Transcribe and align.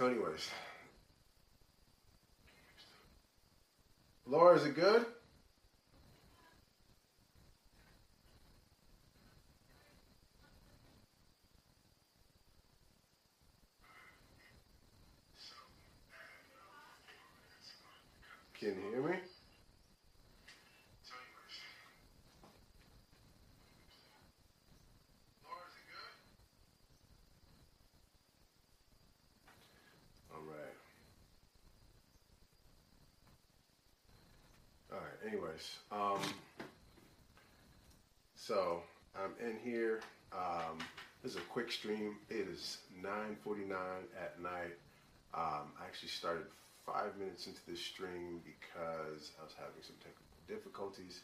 So, 0.00 0.06
anyways, 0.06 0.48
Laura, 4.26 4.56
is 4.56 4.64
it 4.64 4.74
good? 4.74 5.04
Can 18.58 18.68
you 18.68 18.90
hear 18.90 19.02
me? 19.02 19.29
Um, 35.90 36.20
so 38.34 38.82
I'm 39.14 39.32
in 39.44 39.56
here. 39.62 40.00
Um, 40.32 40.78
this 41.22 41.32
is 41.32 41.38
a 41.38 41.42
quick 41.52 41.70
stream. 41.70 42.16
It 42.28 42.48
is 42.48 42.78
9:49 43.02 44.08
at 44.18 44.40
night. 44.40 44.76
Um, 45.34 45.72
I 45.78 45.86
actually 45.86 46.08
started 46.08 46.46
five 46.86 47.16
minutes 47.18 47.46
into 47.46 47.60
this 47.68 47.80
stream 47.80 48.40
because 48.44 49.32
I 49.38 49.44
was 49.44 49.54
having 49.58 49.82
some 49.82 49.96
technical 49.96 50.40
difficulties. 50.48 51.20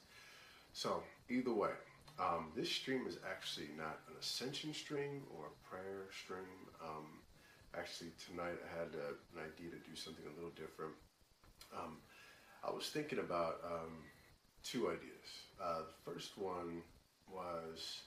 So 0.72 1.02
either 1.28 1.52
way, 1.52 1.72
um, 2.18 2.52
this 2.54 2.70
stream 2.70 3.06
is 3.06 3.18
actually 3.28 3.70
not 3.76 4.00
an 4.08 4.14
ascension 4.20 4.74
stream 4.74 5.22
or 5.34 5.46
a 5.46 5.68
prayer 5.68 6.06
stream. 6.12 6.68
Um, 6.82 7.06
actually, 7.74 8.10
tonight 8.28 8.58
I 8.62 8.78
had 8.78 8.94
a, 8.94 9.16
an 9.34 9.44
idea 9.44 9.70
to 9.70 9.80
do 9.88 9.96
something 9.96 10.24
a 10.24 10.34
little 10.36 10.54
different. 10.54 10.92
Um, 11.76 11.96
I 12.62 12.70
was 12.70 12.88
thinking 12.88 13.18
about 13.18 13.60
um, 13.64 14.04
two 14.66 14.88
ideas. 14.88 15.28
Uh, 15.62 15.78
the 15.78 16.10
first 16.10 16.36
one 16.36 16.82
was 17.32 18.00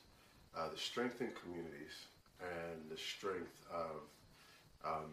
uh, 0.57 0.69
the 0.69 0.77
strength 0.77 1.21
in 1.21 1.29
communities 1.41 2.07
and 2.41 2.89
the 2.89 2.97
strength 2.97 3.65
of 3.73 4.01
um, 4.85 5.11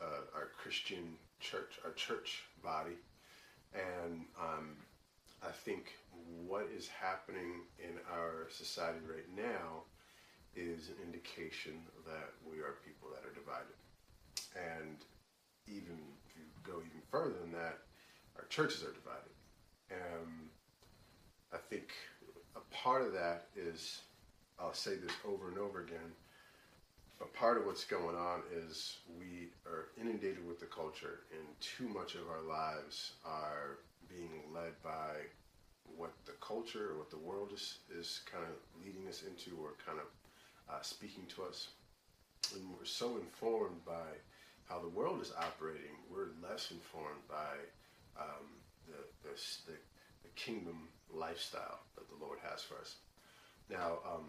uh, 0.00 0.24
our 0.34 0.48
Christian 0.60 1.16
church, 1.40 1.78
our 1.84 1.92
church 1.92 2.42
body, 2.62 2.96
and 3.74 4.24
um, 4.40 4.76
I 5.42 5.50
think 5.50 5.92
what 6.46 6.66
is 6.76 6.88
happening 6.88 7.62
in 7.78 7.98
our 8.12 8.48
society 8.50 9.00
right 9.08 9.28
now 9.36 9.84
is 10.54 10.88
an 10.88 10.96
indication 11.04 11.74
that 12.06 12.32
we 12.50 12.58
are 12.58 12.80
people 12.84 13.08
that 13.12 13.28
are 13.28 13.34
divided, 13.34 13.76
and 14.56 14.96
even 15.66 15.98
if 16.26 16.36
you 16.36 16.44
go 16.62 16.78
even 16.78 17.02
further 17.10 17.34
than 17.40 17.52
that, 17.52 17.78
our 18.36 18.44
churches 18.48 18.82
are 18.82 18.92
divided. 18.92 19.32
And 19.90 20.45
I 21.52 21.58
think 21.70 21.92
a 22.56 22.74
part 22.74 23.02
of 23.02 23.12
that 23.12 23.46
is, 23.56 24.00
I'll 24.58 24.74
say 24.74 24.96
this 24.96 25.12
over 25.26 25.48
and 25.48 25.58
over 25.58 25.82
again, 25.82 26.12
a 27.20 27.24
part 27.24 27.56
of 27.56 27.66
what's 27.66 27.84
going 27.84 28.16
on 28.16 28.42
is 28.54 28.98
we 29.18 29.48
are 29.66 29.88
inundated 29.98 30.46
with 30.46 30.60
the 30.60 30.66
culture, 30.66 31.20
and 31.32 31.46
too 31.60 31.88
much 31.88 32.14
of 32.14 32.28
our 32.28 32.42
lives 32.42 33.12
are 33.24 33.78
being 34.08 34.42
led 34.54 34.72
by 34.82 35.24
what 35.96 36.12
the 36.26 36.32
culture 36.40 36.90
or 36.90 36.98
what 36.98 37.10
the 37.10 37.18
world 37.18 37.50
is, 37.54 37.78
is 37.96 38.20
kind 38.30 38.44
of 38.44 38.84
leading 38.84 39.08
us 39.08 39.22
into 39.22 39.56
or 39.62 39.70
kind 39.84 39.98
of 39.98 40.74
uh, 40.74 40.82
speaking 40.82 41.24
to 41.34 41.44
us. 41.44 41.68
And 42.54 42.62
we're 42.76 42.84
so 42.84 43.16
informed 43.16 43.84
by 43.84 44.12
how 44.68 44.80
the 44.80 44.88
world 44.88 45.22
is 45.22 45.32
operating, 45.38 45.96
we're 46.10 46.28
less 46.42 46.70
informed 46.70 47.22
by 47.28 47.54
um, 48.20 48.46
the, 48.86 49.28
the, 49.28 49.72
the 50.22 50.28
kingdom 50.34 50.88
lifestyle 51.12 51.80
that 51.96 52.08
the 52.08 52.24
Lord 52.24 52.38
has 52.50 52.62
for 52.62 52.76
us. 52.76 52.96
Now, 53.70 53.98
um, 54.06 54.26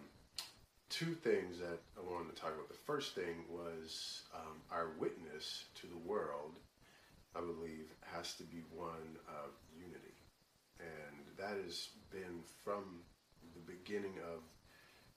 two 0.90 1.14
things 1.14 1.60
that 1.60 1.80
I 1.98 2.12
wanted 2.12 2.36
to 2.36 2.42
talk 2.42 2.54
about. 2.54 2.70
The 2.70 2.86
first 2.86 3.14
thing 3.14 3.46
was 3.50 4.22
um, 4.34 4.62
our 4.72 4.92
witness 5.00 5.66
to 5.82 5.88
the 5.88 5.98
world, 5.98 6.60
I 7.36 7.42
believe, 7.42 7.92
has 8.14 8.34
to 8.36 8.44
be 8.44 8.64
one 8.74 9.18
of 9.28 9.52
unity. 9.76 10.16
And 10.80 11.38
that 11.38 11.62
has 11.64 11.90
been 12.12 12.42
from 12.64 13.02
the 13.54 13.72
beginning 13.72 14.14
of 14.34 14.42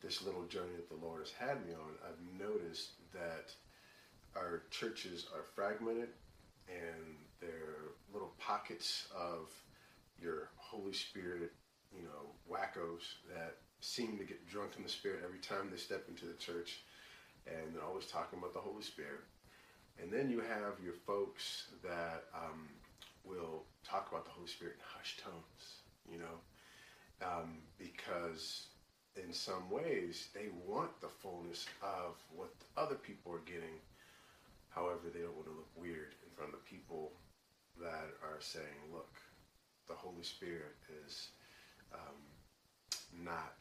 this 0.03 0.23
little 0.23 0.45
journey 0.45 0.75
that 0.77 0.89
the 0.89 1.05
Lord 1.07 1.21
has 1.21 1.33
had 1.33 1.65
me 1.67 1.73
on. 1.75 1.95
I've 2.05 2.41
noticed 2.41 2.93
that 3.13 3.53
our 4.35 4.63
churches 4.71 5.27
are 5.35 5.43
fragmented 5.43 6.09
and 6.69 7.17
they're 7.41 7.93
little 8.13 8.33
pockets 8.39 9.09
of 9.17 9.51
your 10.21 10.51
Holy 10.71 10.93
Spirit, 10.93 11.53
you 11.93 12.03
know, 12.03 12.31
wackos 12.49 13.03
that 13.35 13.57
seem 13.81 14.19
to 14.19 14.25
get 14.25 14.47
drunk 14.49 14.73
in 14.77 14.85
the 14.85 14.89
Spirit 14.89 15.23
every 15.25 15.41
time 15.41 15.69
they 15.71 15.77
step 15.77 16.05
into 16.09 16.27
the 16.27 16.35
church, 16.35 16.81
and 17.47 17.75
they're 17.75 17.85
always 17.85 18.07
talking 18.07 18.39
about 18.39 18.55
the 18.55 18.61
Holy 18.61 18.83
Spirit. 18.83 19.21
And 20.01 20.13
then 20.13 20.31
you 20.31 20.39
have 20.41 20.79
your 20.83 20.95
folks 21.07 21.69
that 21.83 22.25
um, 22.35 22.69
will 23.25 23.65
talk 23.85 24.09
about 24.11 24.25
the 24.25 24.31
Holy 24.31 24.47
Spirit 24.47 24.77
in 24.79 24.85
hushed 24.97 25.21
tones, 25.21 25.83
you 26.11 26.19
know, 26.19 26.37
um, 27.27 27.59
because 27.77 28.69
in 29.17 29.33
some 29.33 29.69
ways 29.71 30.29
they 30.35 30.49
want 30.67 31.01
the 31.01 31.09
fullness 31.09 31.67
of 31.83 32.15
what 32.35 32.55
other 32.77 32.95
people 32.95 33.33
are 33.33 33.45
getting. 33.45 33.83
However, 34.69 35.11
they 35.13 35.21
don't 35.21 35.35
want 35.35 35.49
to 35.49 35.53
look 35.53 35.73
weird 35.75 36.15
in 36.23 36.31
front 36.37 36.55
of 36.55 36.61
the 36.61 36.71
people 36.71 37.11
that 37.83 38.15
are 38.23 38.41
saying, 38.41 38.89
look, 38.93 39.20
the 39.91 39.99
Holy 39.99 40.23
Spirit 40.23 40.79
is 41.03 41.35
um, 41.93 42.23
not 43.27 43.59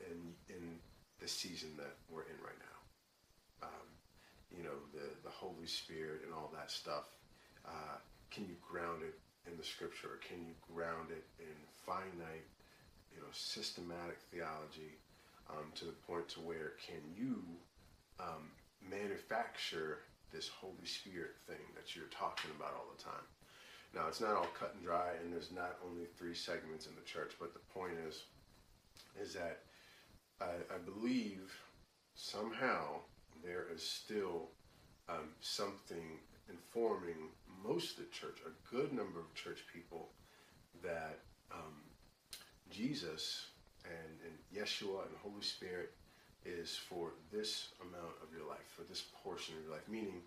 in, 0.00 0.32
in 0.48 0.80
the 1.20 1.28
season 1.28 1.76
that 1.76 2.00
we're 2.08 2.24
in 2.24 2.40
right 2.40 2.56
now. 2.56 3.68
Um, 3.68 3.88
you 4.56 4.64
know, 4.64 4.80
the, 4.96 5.04
the 5.22 5.30
Holy 5.30 5.68
Spirit 5.68 6.24
and 6.24 6.32
all 6.32 6.50
that 6.56 6.70
stuff. 6.70 7.12
Uh, 7.68 8.00
can 8.30 8.48
you 8.48 8.56
ground 8.64 9.02
it 9.04 9.20
in 9.44 9.56
the 9.58 9.64
scripture? 9.64 10.16
Can 10.26 10.40
you 10.40 10.56
ground 10.72 11.12
it 11.12 11.24
in 11.38 11.56
finite, 11.84 12.48
you 13.12 13.20
know, 13.20 13.32
systematic 13.32 14.16
theology 14.32 14.96
um, 15.50 15.68
to 15.76 15.84
the 15.84 15.96
point 16.08 16.28
to 16.30 16.40
where 16.40 16.72
can 16.80 17.04
you 17.12 17.44
um, 18.18 18.48
manufacture 18.80 20.08
this 20.32 20.48
Holy 20.48 20.88
Spirit 20.88 21.36
thing 21.46 21.62
that 21.76 21.94
you're 21.94 22.10
talking 22.10 22.50
about 22.56 22.72
all 22.72 22.88
the 22.96 23.02
time? 23.02 23.26
Now, 23.94 24.08
it's 24.08 24.20
not 24.20 24.34
all 24.34 24.48
cut 24.58 24.74
and 24.74 24.84
dry, 24.84 25.10
and 25.22 25.32
there's 25.32 25.52
not 25.52 25.78
only 25.88 26.04
three 26.18 26.34
segments 26.34 26.86
in 26.86 26.94
the 26.94 27.02
church, 27.02 27.32
but 27.40 27.54
the 27.54 27.60
point 27.72 27.94
is, 28.06 28.24
is 29.20 29.32
that 29.34 29.62
I, 30.40 30.74
I 30.74 30.78
believe 30.84 31.52
somehow 32.14 33.00
there 33.42 33.66
is 33.74 33.82
still 33.82 34.50
um, 35.08 35.28
something 35.40 36.18
informing 36.48 37.30
most 37.64 37.98
of 37.98 38.04
the 38.04 38.10
church, 38.10 38.38
a 38.46 38.74
good 38.74 38.92
number 38.92 39.18
of 39.18 39.32
church 39.34 39.64
people, 39.72 40.10
that 40.82 41.20
um, 41.52 41.82
Jesus 42.70 43.46
and, 43.84 44.18
and 44.24 44.34
Yeshua 44.54 45.06
and 45.06 45.16
Holy 45.22 45.42
Spirit 45.42 45.94
is 46.44 46.76
for 46.76 47.12
this 47.32 47.68
amount 47.80 48.14
of 48.22 48.36
your 48.36 48.46
life, 48.48 48.66
for 48.76 48.82
this 48.82 49.04
portion 49.22 49.54
of 49.56 49.64
your 49.64 49.72
life. 49.72 49.88
Meaning, 49.88 50.22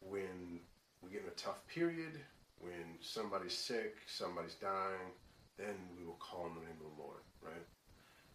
when 0.00 0.60
we 1.02 1.10
get 1.10 1.22
in 1.22 1.28
a 1.28 1.30
tough 1.32 1.66
period, 1.66 2.20
when 2.60 2.98
somebody's 3.00 3.56
sick, 3.56 3.96
somebody's 4.06 4.54
dying, 4.54 5.12
then 5.56 5.74
we 5.98 6.04
will 6.04 6.18
call 6.18 6.44
on 6.44 6.54
the 6.54 6.60
name 6.60 6.78
of 6.80 6.96
the 6.96 7.02
Lord, 7.02 7.22
right? 7.42 7.66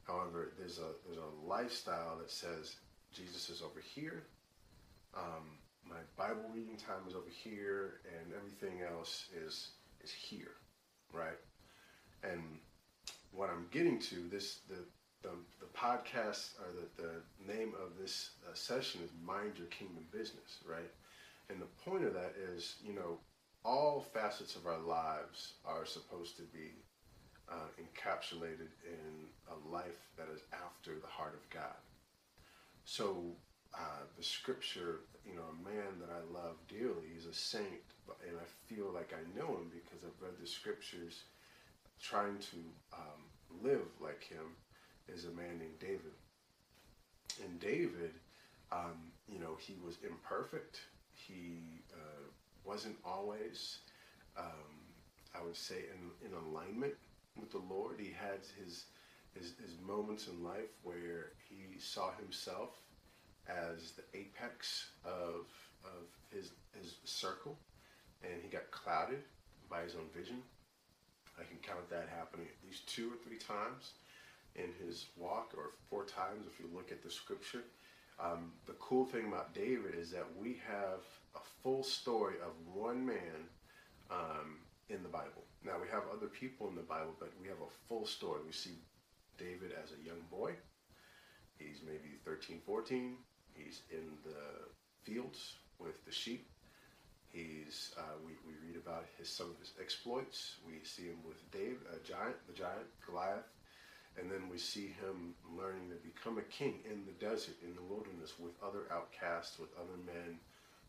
However, 0.03 0.53
there's 0.57 0.79
a 0.79 0.91
there's 1.05 1.17
a 1.17 1.47
lifestyle 1.47 2.17
that 2.17 2.29
says 2.29 2.75
Jesus 3.13 3.49
is 3.49 3.61
over 3.61 3.79
here. 3.79 4.23
Um, 5.15 5.57
my 5.87 5.99
Bible 6.17 6.49
reading 6.53 6.77
time 6.77 7.07
is 7.07 7.15
over 7.15 7.29
here, 7.29 8.01
and 8.07 8.33
everything 8.33 8.81
else 8.81 9.27
is 9.45 9.71
is 10.03 10.11
here, 10.11 10.55
right? 11.13 11.39
And 12.23 12.41
what 13.31 13.49
I'm 13.49 13.67
getting 13.71 13.99
to 13.99 14.27
this 14.29 14.59
the 14.67 14.85
the, 15.21 15.29
the 15.61 15.67
podcast 15.67 16.51
or 16.59 16.67
the, 16.75 17.03
the 17.03 17.53
name 17.53 17.73
of 17.81 17.97
this 17.99 18.31
uh, 18.45 18.53
session 18.53 19.01
is 19.03 19.09
mind 19.25 19.53
your 19.57 19.67
kingdom 19.67 20.05
business, 20.11 20.59
right? 20.67 20.91
And 21.49 21.61
the 21.61 21.89
point 21.89 22.03
of 22.03 22.13
that 22.13 22.33
is, 22.53 22.75
you 22.83 22.93
know, 22.93 23.19
all 23.65 24.05
facets 24.13 24.55
of 24.55 24.65
our 24.65 24.79
lives 24.79 25.53
are 25.65 25.85
supposed 25.85 26.35
to 26.37 26.43
be 26.43 26.71
uh, 27.49 27.69
encapsulated 27.79 28.71
in 28.85 29.27
a 29.49 29.73
life 29.73 30.09
that 30.17 30.27
is 30.33 30.41
after 30.51 30.99
the 30.99 31.07
heart 31.07 31.33
of 31.33 31.49
God. 31.49 31.77
So 32.85 33.35
uh, 33.73 34.03
the 34.17 34.23
scripture, 34.23 35.01
you 35.25 35.35
know, 35.35 35.43
a 35.49 35.69
man 35.69 35.99
that 35.99 36.09
I 36.09 36.21
love 36.33 36.55
dearly, 36.67 37.07
he's 37.13 37.25
a 37.25 37.33
saint, 37.33 37.87
and 38.27 38.37
I 38.37 38.73
feel 38.73 38.91
like 38.93 39.13
I 39.13 39.37
know 39.37 39.47
him 39.47 39.71
because 39.73 40.03
I've 40.03 40.21
read 40.21 40.33
the 40.41 40.47
scriptures 40.47 41.23
trying 42.01 42.37
to 42.39 42.57
um, 42.93 43.61
live 43.63 43.87
like 44.01 44.23
him 44.23 44.57
is 45.07 45.25
a 45.25 45.31
man 45.31 45.59
named 45.59 45.79
David. 45.79 46.15
And 47.43 47.59
David, 47.59 48.11
um, 48.71 49.11
you 49.27 49.39
know, 49.39 49.57
he 49.59 49.77
was 49.83 49.97
imperfect, 50.03 50.79
he 51.13 51.82
wasn't 52.65 52.97
always, 53.05 53.79
um, 54.37 54.73
I 55.35 55.43
would 55.43 55.55
say, 55.55 55.85
in, 55.93 56.27
in 56.27 56.33
alignment 56.47 56.93
with 57.39 57.51
the 57.51 57.61
Lord. 57.69 57.99
He 57.99 58.11
had 58.11 58.39
his, 58.63 58.85
his, 59.33 59.53
his 59.61 59.77
moments 59.85 60.27
in 60.27 60.43
life 60.43 60.71
where 60.83 61.31
he 61.49 61.79
saw 61.79 62.11
himself 62.19 62.69
as 63.47 63.91
the 63.91 64.03
apex 64.17 64.91
of, 65.03 65.47
of 65.83 66.07
his, 66.31 66.51
his 66.79 66.95
circle, 67.03 67.57
and 68.23 68.41
he 68.41 68.47
got 68.47 68.71
clouded 68.71 69.19
by 69.69 69.81
his 69.81 69.95
own 69.95 70.07
vision. 70.15 70.41
I 71.39 71.43
can 71.43 71.57
count 71.57 71.89
that 71.89 72.07
happening 72.15 72.47
at 72.47 72.67
least 72.67 72.87
two 72.87 73.09
or 73.09 73.17
three 73.27 73.37
times 73.37 73.93
in 74.55 74.69
his 74.85 75.07
walk, 75.17 75.53
or 75.57 75.71
four 75.89 76.05
times 76.05 76.45
if 76.45 76.59
you 76.59 76.69
look 76.73 76.91
at 76.91 77.03
the 77.03 77.09
scripture. 77.09 77.63
Um, 78.19 78.53
the 78.65 78.73
cool 78.73 79.05
thing 79.05 79.27
about 79.27 79.53
David 79.53 79.95
is 79.97 80.11
that 80.11 80.25
we 80.39 80.59
have 80.67 81.01
a 81.35 81.39
full 81.61 81.83
story 81.83 82.35
of 82.43 82.51
one 82.73 83.05
man 83.05 83.49
um, 84.11 84.57
in 84.89 85.01
the 85.03 85.09
Bible. 85.09 85.43
Now, 85.65 85.73
we 85.81 85.87
have 85.89 86.03
other 86.11 86.27
people 86.27 86.67
in 86.69 86.75
the 86.75 86.81
Bible, 86.81 87.15
but 87.19 87.31
we 87.41 87.47
have 87.47 87.57
a 87.57 87.71
full 87.87 88.05
story. 88.05 88.41
We 88.45 88.51
see 88.51 88.77
David 89.37 89.71
as 89.81 89.91
a 89.91 90.05
young 90.05 90.21
boy. 90.29 90.53
He's 91.57 91.81
maybe 91.85 92.19
13, 92.25 92.61
14. 92.65 93.15
He's 93.53 93.81
in 93.91 94.17
the 94.23 94.69
fields 95.03 95.55
with 95.79 96.03
the 96.05 96.11
sheep. 96.11 96.49
He's 97.29 97.95
uh, 97.97 98.17
we, 98.23 98.33
we 98.45 98.53
read 98.61 98.77
about 98.77 99.05
his 99.17 99.27
some 99.27 99.49
of 99.49 99.57
his 99.59 99.73
exploits. 99.81 100.57
We 100.67 100.83
see 100.83 101.03
him 101.09 101.17
with 101.27 101.39
Dave, 101.51 101.79
a 101.89 101.97
giant, 102.07 102.35
the 102.45 102.53
giant 102.53 102.85
Goliath, 103.05 103.49
and 104.19 104.29
then 104.29 104.49
we 104.49 104.57
see 104.57 104.93
him 105.01 105.33
learning 105.57 105.89
to 105.89 105.95
become 106.07 106.37
a 106.37 106.49
king 106.53 106.79
in 106.85 107.03
the 107.05 107.25
desert, 107.25 107.55
in 107.63 107.73
the 107.75 107.81
wilderness, 107.81 108.33
with 108.39 108.53
other 108.63 108.85
outcasts, 108.91 109.57
with 109.59 109.69
other 109.75 109.97
men 110.05 110.37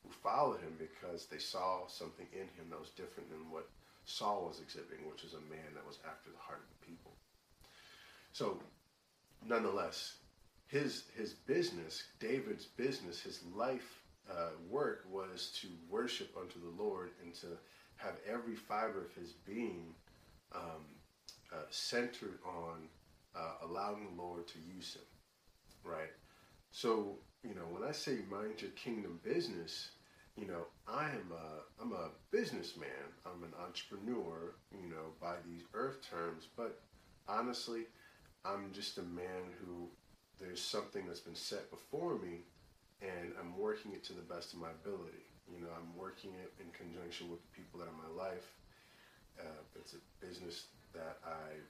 who 0.02 0.10
followed 0.22 0.60
him 0.60 0.76
because 0.78 1.26
they 1.26 1.38
saw 1.38 1.86
something 1.88 2.26
in 2.32 2.46
him 2.58 2.68
that 2.70 2.78
was 2.78 2.90
different 2.90 3.30
than 3.30 3.50
what 3.50 3.68
Saul 4.04 4.46
was 4.48 4.60
exhibiting, 4.60 5.08
which 5.08 5.24
is 5.24 5.32
a 5.32 5.50
man 5.50 5.72
that 5.74 5.86
was 5.86 5.98
after 6.06 6.30
the 6.30 6.38
heart 6.38 6.60
of 6.60 6.68
the 6.68 6.86
people. 6.86 7.12
So, 8.32 8.58
nonetheless, 9.46 10.16
his 10.66 11.04
his 11.16 11.32
business, 11.32 12.02
David's 12.20 12.66
business, 12.66 13.20
his 13.20 13.40
life 13.54 14.02
uh, 14.30 14.50
work 14.68 15.04
was 15.10 15.52
to 15.60 15.68
worship 15.88 16.34
unto 16.38 16.60
the 16.60 16.82
Lord 16.82 17.10
and 17.22 17.34
to 17.36 17.46
have 17.96 18.14
every 18.28 18.56
fiber 18.56 19.04
of 19.04 19.14
his 19.14 19.32
being 19.32 19.94
um, 20.54 20.84
uh, 21.52 21.62
centered 21.70 22.38
on 22.44 22.88
uh, 23.36 23.66
allowing 23.68 24.04
the 24.04 24.22
Lord 24.22 24.46
to 24.48 24.58
use 24.58 24.94
him, 24.94 25.90
right? 25.90 26.12
So, 26.70 27.18
you 27.42 27.54
know, 27.54 27.66
when 27.70 27.88
I 27.88 27.92
say 27.92 28.18
mind 28.30 28.62
your 28.62 28.70
kingdom 28.72 29.20
business, 29.22 29.90
you 30.36 30.46
know, 30.46 30.66
I 30.88 31.04
am 31.04 31.30
a, 31.32 31.82
I'm 31.82 31.92
a 31.92 32.10
businessman. 32.30 32.88
I'm 33.24 33.44
an 33.44 33.52
entrepreneur, 33.64 34.54
you 34.72 34.90
know, 34.90 35.14
by 35.20 35.34
these 35.46 35.62
earth 35.74 35.98
terms. 36.10 36.48
But 36.56 36.80
honestly, 37.28 37.84
I'm 38.44 38.72
just 38.72 38.98
a 38.98 39.02
man 39.02 39.54
who 39.60 39.88
there's 40.40 40.60
something 40.60 41.06
that's 41.06 41.20
been 41.20 41.36
set 41.36 41.70
before 41.70 42.18
me 42.18 42.42
and 43.00 43.32
I'm 43.38 43.56
working 43.58 43.92
it 43.92 44.04
to 44.04 44.12
the 44.12 44.22
best 44.22 44.52
of 44.52 44.60
my 44.60 44.70
ability. 44.70 45.24
You 45.52 45.60
know, 45.60 45.68
I'm 45.76 45.96
working 45.96 46.30
it 46.42 46.52
in 46.58 46.70
conjunction 46.72 47.30
with 47.30 47.40
the 47.42 47.52
people 47.54 47.78
that 47.80 47.86
are 47.86 47.94
in 47.94 48.16
my 48.16 48.22
life. 48.22 48.54
Uh, 49.38 49.62
it's 49.78 49.94
a 49.94 50.24
business 50.24 50.66
that 50.94 51.18
I 51.24 51.60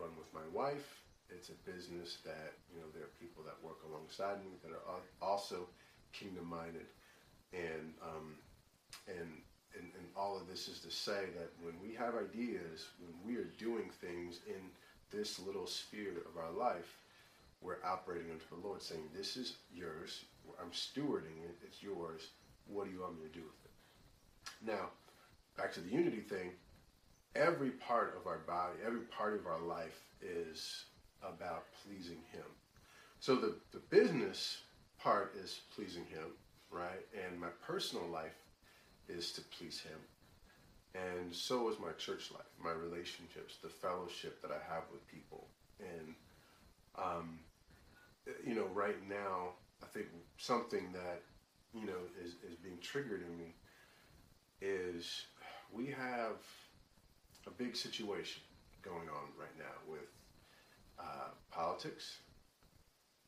run 0.00 0.10
with 0.16 0.32
my 0.32 0.46
wife. 0.52 1.02
It's 1.28 1.50
a 1.50 1.70
business 1.70 2.18
that, 2.24 2.54
you 2.72 2.80
know, 2.80 2.86
there 2.92 3.04
are 3.04 3.20
people 3.20 3.44
that 3.44 3.54
work 3.62 3.78
alongside 3.88 4.42
me 4.42 4.50
that 4.64 4.72
are 4.72 5.00
also 5.22 5.68
kingdom 6.12 6.48
minded. 6.48 6.86
And, 7.52 7.94
um, 8.02 8.34
and, 9.06 9.30
and, 9.76 9.86
and 9.94 10.06
all 10.16 10.36
of 10.36 10.48
this 10.48 10.66
is 10.66 10.80
to 10.80 10.90
say 10.90 11.30
that 11.38 11.50
when 11.62 11.74
we 11.80 11.94
have 11.94 12.14
ideas, 12.14 12.88
when 12.98 13.14
we 13.24 13.40
are 13.40 13.48
doing 13.58 13.90
things 14.00 14.40
in 14.48 14.60
this 15.16 15.38
little 15.38 15.66
sphere 15.66 16.14
of 16.26 16.36
our 16.36 16.50
life, 16.50 16.96
we're 17.60 17.84
operating 17.84 18.30
unto 18.30 18.44
the 18.50 18.66
Lord, 18.66 18.80
saying, 18.80 19.02
This 19.14 19.36
is 19.36 19.56
yours. 19.72 20.24
I'm 20.60 20.70
stewarding 20.70 21.44
it. 21.44 21.58
It's 21.62 21.82
yours. 21.82 22.28
What 22.66 22.86
do 22.86 22.90
you 22.90 23.02
want 23.02 23.20
me 23.20 23.28
to 23.28 23.34
do 23.34 23.44
with 23.44 23.64
it? 23.64 24.72
Now, 24.72 24.88
back 25.56 25.72
to 25.74 25.80
the 25.80 25.90
unity 25.90 26.20
thing 26.20 26.52
every 27.34 27.70
part 27.70 28.16
of 28.20 28.26
our 28.26 28.38
body, 28.38 28.78
every 28.84 29.02
part 29.02 29.34
of 29.34 29.46
our 29.46 29.60
life 29.60 30.00
is 30.22 30.84
about 31.22 31.64
pleasing 31.84 32.18
Him. 32.32 32.44
So 33.20 33.36
the, 33.36 33.56
the 33.72 33.80
business 33.90 34.62
part 34.98 35.34
is 35.42 35.60
pleasing 35.74 36.04
Him, 36.04 36.32
right? 36.70 37.06
And 37.14 37.40
my 37.40 37.48
personal 37.66 38.06
life 38.08 38.36
is 39.08 39.32
to 39.32 39.42
please 39.42 39.80
Him. 39.80 39.98
And 40.94 41.34
so 41.34 41.68
is 41.68 41.78
my 41.78 41.92
church 41.92 42.32
life, 42.32 42.42
my 42.62 42.72
relationships, 42.72 43.58
the 43.62 43.68
fellowship 43.68 44.42
that 44.42 44.50
I 44.50 44.72
have 44.72 44.84
with 44.90 45.06
people. 45.06 45.46
And, 45.78 46.14
um, 46.98 47.38
you 48.44 48.54
know, 48.54 48.66
right 48.74 48.96
now, 49.08 49.50
I 49.82 49.86
think 49.86 50.06
something 50.36 50.92
that, 50.92 51.22
you 51.72 51.86
know, 51.86 52.00
is, 52.22 52.32
is 52.50 52.56
being 52.62 52.78
triggered 52.82 53.22
in 53.22 53.38
me 53.38 53.54
is 54.60 55.22
we 55.72 55.86
have 55.86 56.36
a 57.46 57.50
big 57.50 57.76
situation 57.76 58.42
going 58.82 59.08
on 59.08 59.28
right 59.38 59.56
now 59.58 59.92
with 59.92 60.08
uh, 60.98 61.30
politics. 61.50 62.18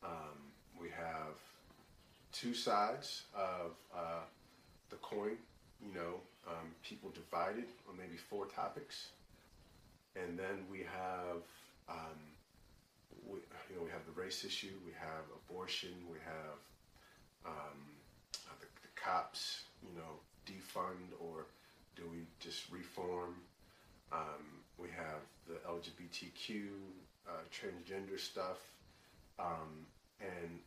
Um, 0.03 0.53
we 0.81 0.89
have 0.89 1.37
two 2.33 2.55
sides 2.55 3.23
of 3.35 3.73
uh, 3.95 4.25
the 4.91 4.97
coin, 4.97 5.37
you 5.81 5.95
know, 5.95 6.21
um, 6.49 6.75
people 6.83 7.11
divided 7.11 7.67
on 7.89 7.97
maybe 7.97 8.17
four 8.17 8.47
topics. 8.47 9.09
And 10.17 10.39
then 10.39 10.67
we 10.71 10.79
have, 10.81 11.43
um, 11.89 12.19
we, 13.27 13.39
you 13.71 13.77
know, 13.77 13.83
we 13.85 13.91
have 13.91 14.05
the 14.07 14.21
race 14.21 14.45
issue, 14.45 14.75
we 14.85 14.93
have 14.93 15.25
abortion, 15.49 15.91
we 16.11 16.19
have 16.25 16.59
um, 17.47 17.79
the, 18.61 18.67
the 18.83 18.89
cops, 19.01 19.63
you 19.83 19.95
know, 19.95 20.21
defund 20.47 21.13
or 21.21 21.47
do 21.97 22.03
we 22.11 22.25
just 22.41 22.71
reform? 22.71 23.37
Um, 24.13 24.63
we 24.79 24.89
have 24.89 25.21
the 25.47 25.55
LGBTQ, 25.69 26.69
uh, 27.29 27.33
transgender 27.51 28.19
stuff, 28.19 28.59
um, 29.39 29.87
and 30.21 30.61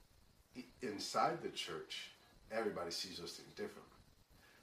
inside 0.81 1.41
the 1.41 1.49
church, 1.49 2.11
everybody 2.51 2.91
sees 2.91 3.17
those 3.17 3.33
things 3.33 3.49
differently. 3.55 3.83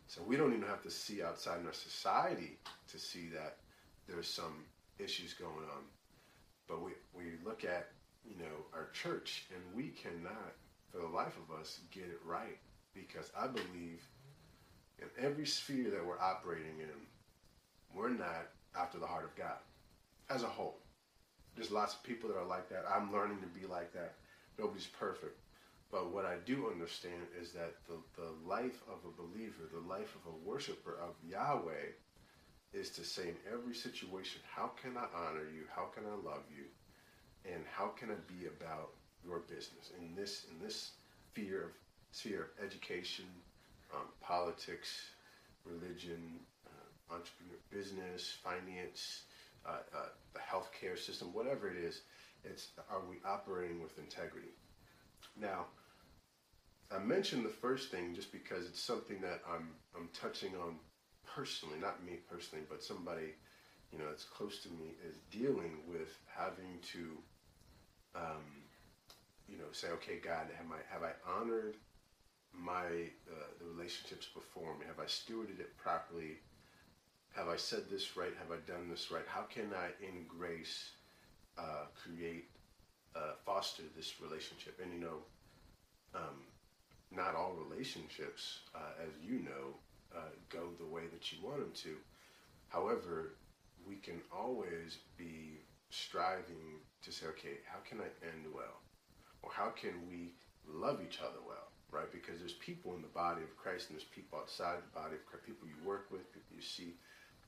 So 0.06 0.20
we 0.26 0.36
don't 0.36 0.52
even 0.52 0.66
have 0.66 0.82
to 0.82 0.90
see 0.90 1.22
outside 1.22 1.60
in 1.60 1.66
our 1.66 1.72
society 1.72 2.58
to 2.88 2.98
see 2.98 3.28
that 3.32 3.56
there's 4.08 4.28
some 4.28 4.64
issues 4.98 5.32
going 5.32 5.52
on. 5.74 5.84
But 6.68 6.82
we, 6.82 6.92
we 7.14 7.24
look 7.44 7.64
at, 7.64 7.88
you 8.28 8.36
know, 8.38 8.66
our 8.74 8.88
church 8.92 9.46
and 9.54 9.62
we 9.74 9.88
cannot, 9.88 10.52
for 10.90 10.98
the 10.98 11.06
life 11.06 11.34
of 11.38 11.58
us, 11.58 11.80
get 11.90 12.04
it 12.04 12.20
right. 12.24 12.58
Because 12.94 13.30
I 13.38 13.46
believe 13.46 14.02
in 14.98 15.08
every 15.18 15.46
sphere 15.46 15.90
that 15.90 16.04
we're 16.04 16.20
operating 16.20 16.78
in, 16.80 17.96
we're 17.96 18.10
not 18.10 18.48
after 18.78 18.98
the 18.98 19.06
heart 19.06 19.24
of 19.24 19.34
God 19.36 19.58
as 20.30 20.42
a 20.42 20.48
whole. 20.48 20.78
There's 21.54 21.70
lots 21.70 21.94
of 21.94 22.02
people 22.02 22.28
that 22.30 22.38
are 22.38 22.46
like 22.46 22.68
that. 22.70 22.84
I'm 22.88 23.12
learning 23.12 23.38
to 23.40 23.60
be 23.60 23.66
like 23.66 23.92
that. 23.92 24.14
Nobody's 24.58 24.86
perfect. 24.86 25.38
But 25.90 26.10
what 26.10 26.24
I 26.24 26.36
do 26.46 26.70
understand 26.70 27.26
is 27.38 27.52
that 27.52 27.74
the, 27.86 27.98
the 28.16 28.30
life 28.48 28.80
of 28.88 28.98
a 29.04 29.22
believer, 29.22 29.68
the 29.70 29.86
life 29.86 30.16
of 30.16 30.32
a 30.32 30.48
worshiper 30.48 30.96
of 31.02 31.14
Yahweh, 31.28 31.92
is 32.72 32.88
to 32.90 33.04
say 33.04 33.28
in 33.28 33.36
every 33.52 33.74
situation, 33.74 34.40
how 34.50 34.68
can 34.82 34.96
I 34.96 35.04
honor 35.14 35.44
you? 35.54 35.64
How 35.74 35.90
can 35.94 36.04
I 36.06 36.14
love 36.26 36.44
you? 36.48 36.64
And 37.44 37.62
how 37.70 37.88
can 37.88 38.10
I 38.10 38.14
be 38.26 38.46
about 38.46 38.90
your 39.24 39.40
business 39.40 39.90
in 39.98 40.14
this 40.14 40.46
in 40.50 40.64
this 40.64 40.92
sphere 41.32 41.64
of 41.64 41.70
sphere 42.12 42.50
of 42.58 42.64
education, 42.64 43.24
um, 43.94 44.06
politics, 44.20 45.02
religion, 45.64 46.40
entrepreneur, 47.12 47.58
business, 47.70 48.36
finance, 48.42 49.22
uh, 49.66 49.82
uh, 49.94 50.08
the 50.34 50.40
healthcare 50.40 50.98
system, 50.98 51.32
whatever 51.32 51.68
it 51.68 51.76
is, 51.76 52.02
it's 52.44 52.68
are 52.90 53.02
we 53.08 53.16
operating 53.24 53.80
with 53.80 53.98
integrity? 53.98 54.54
Now, 55.40 55.66
I 56.94 56.98
mentioned 56.98 57.44
the 57.44 57.50
first 57.50 57.90
thing 57.90 58.14
just 58.14 58.32
because 58.32 58.66
it's 58.66 58.80
something 58.80 59.20
that 59.20 59.40
I'm 59.48 59.70
I'm 59.96 60.08
touching 60.12 60.54
on 60.56 60.76
personally, 61.24 61.78
not 61.80 62.04
me 62.04 62.18
personally, 62.30 62.64
but 62.68 62.82
somebody 62.82 63.34
you 63.92 63.98
know 63.98 64.06
that's 64.08 64.24
close 64.24 64.62
to 64.62 64.68
me 64.70 64.94
is 65.08 65.16
dealing 65.30 65.78
with 65.86 66.18
having 66.34 66.78
to 66.92 67.18
um, 68.14 68.66
you 69.48 69.58
know 69.58 69.70
say, 69.72 69.88
okay, 69.88 70.18
God, 70.22 70.48
have 70.56 70.66
I 70.70 70.92
have 70.92 71.02
I 71.02 71.12
honored 71.30 71.76
my 72.52 72.84
uh, 73.30 73.48
the 73.58 73.66
relationships 73.66 74.26
before 74.34 74.76
me? 74.78 74.86
Have 74.86 75.00
I 75.00 75.06
stewarded 75.06 75.60
it 75.60 75.76
properly? 75.78 76.40
Have 77.32 77.48
I 77.48 77.56
said 77.56 77.88
this 77.90 78.16
right? 78.16 78.32
Have 78.38 78.50
I 78.50 78.60
done 78.70 78.88
this 78.90 79.10
right? 79.10 79.24
How 79.26 79.42
can 79.42 79.70
I, 79.74 79.88
in 80.04 80.26
grace, 80.28 80.90
uh, 81.58 81.86
create, 81.94 82.50
uh, 83.16 83.32
foster 83.44 83.82
this 83.96 84.20
relationship? 84.20 84.78
And 84.82 84.92
you 84.92 85.00
know, 85.00 85.18
um, 86.14 86.44
not 87.10 87.34
all 87.34 87.54
relationships, 87.68 88.60
uh, 88.74 89.02
as 89.02 89.10
you 89.22 89.40
know, 89.40 89.76
uh, 90.14 90.30
go 90.50 90.68
the 90.78 90.86
way 90.86 91.02
that 91.12 91.32
you 91.32 91.38
want 91.42 91.58
them 91.58 91.72
to. 91.74 91.96
However, 92.68 93.34
we 93.86 93.96
can 93.96 94.20
always 94.34 94.98
be 95.16 95.60
striving 95.90 96.80
to 97.02 97.12
say, 97.12 97.26
okay, 97.26 97.60
how 97.66 97.78
can 97.88 98.00
I 98.00 98.08
end 98.26 98.46
well? 98.54 98.80
Or 99.42 99.50
how 99.52 99.70
can 99.70 100.08
we 100.08 100.32
love 100.68 101.00
each 101.04 101.18
other 101.20 101.40
well, 101.46 101.72
right? 101.90 102.10
Because 102.12 102.38
there's 102.38 102.54
people 102.54 102.94
in 102.94 103.02
the 103.02 103.08
body 103.08 103.42
of 103.42 103.56
Christ 103.56 103.88
and 103.88 103.98
there's 103.98 104.08
people 104.08 104.38
outside 104.38 104.78
the 104.78 104.98
body 104.98 105.16
of 105.16 105.26
Christ, 105.26 105.46
people 105.46 105.68
you 105.68 105.88
work 105.88 106.06
with, 106.10 106.32
people 106.32 106.56
you 106.56 106.62
see 106.62 106.94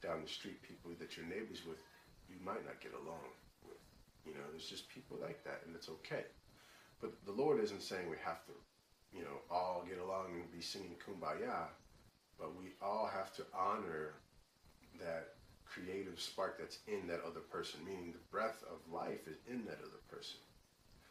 down 0.04 0.20
the 0.22 0.28
street, 0.28 0.60
people 0.62 0.92
that 1.00 1.16
you're 1.16 1.26
neighbors 1.26 1.64
with, 1.66 1.80
you 2.28 2.36
might 2.44 2.64
not 2.64 2.80
get 2.80 2.92
along 2.92 3.32
with. 3.64 3.80
You 4.28 4.36
know, 4.36 4.44
there's 4.52 4.68
just 4.68 4.88
people 4.88 5.16
like 5.20 5.42
that, 5.44 5.62
and 5.66 5.74
it's 5.74 5.88
okay. 5.88 6.28
But 7.00 7.12
the 7.24 7.32
Lord 7.32 7.62
isn't 7.64 7.82
saying 7.82 8.08
we 8.08 8.20
have 8.24 8.44
to, 8.46 8.52
you 9.16 9.24
know, 9.24 9.40
all 9.50 9.84
get 9.88 9.98
along 9.98 10.36
and 10.36 10.52
be 10.52 10.60
singing 10.60 10.96
kumbaya, 11.00 11.72
but 12.38 12.54
we 12.56 12.72
all 12.82 13.08
have 13.12 13.32
to 13.34 13.44
honor 13.56 14.14
that 15.00 15.34
creative 15.64 16.20
spark 16.20 16.58
that's 16.58 16.78
in 16.86 17.06
that 17.08 17.20
other 17.26 17.40
person, 17.40 17.80
meaning 17.84 18.12
the 18.12 18.30
breath 18.30 18.62
of 18.70 18.92
life 18.92 19.26
is 19.26 19.38
in 19.48 19.64
that 19.64 19.80
other 19.80 20.02
person. 20.08 20.38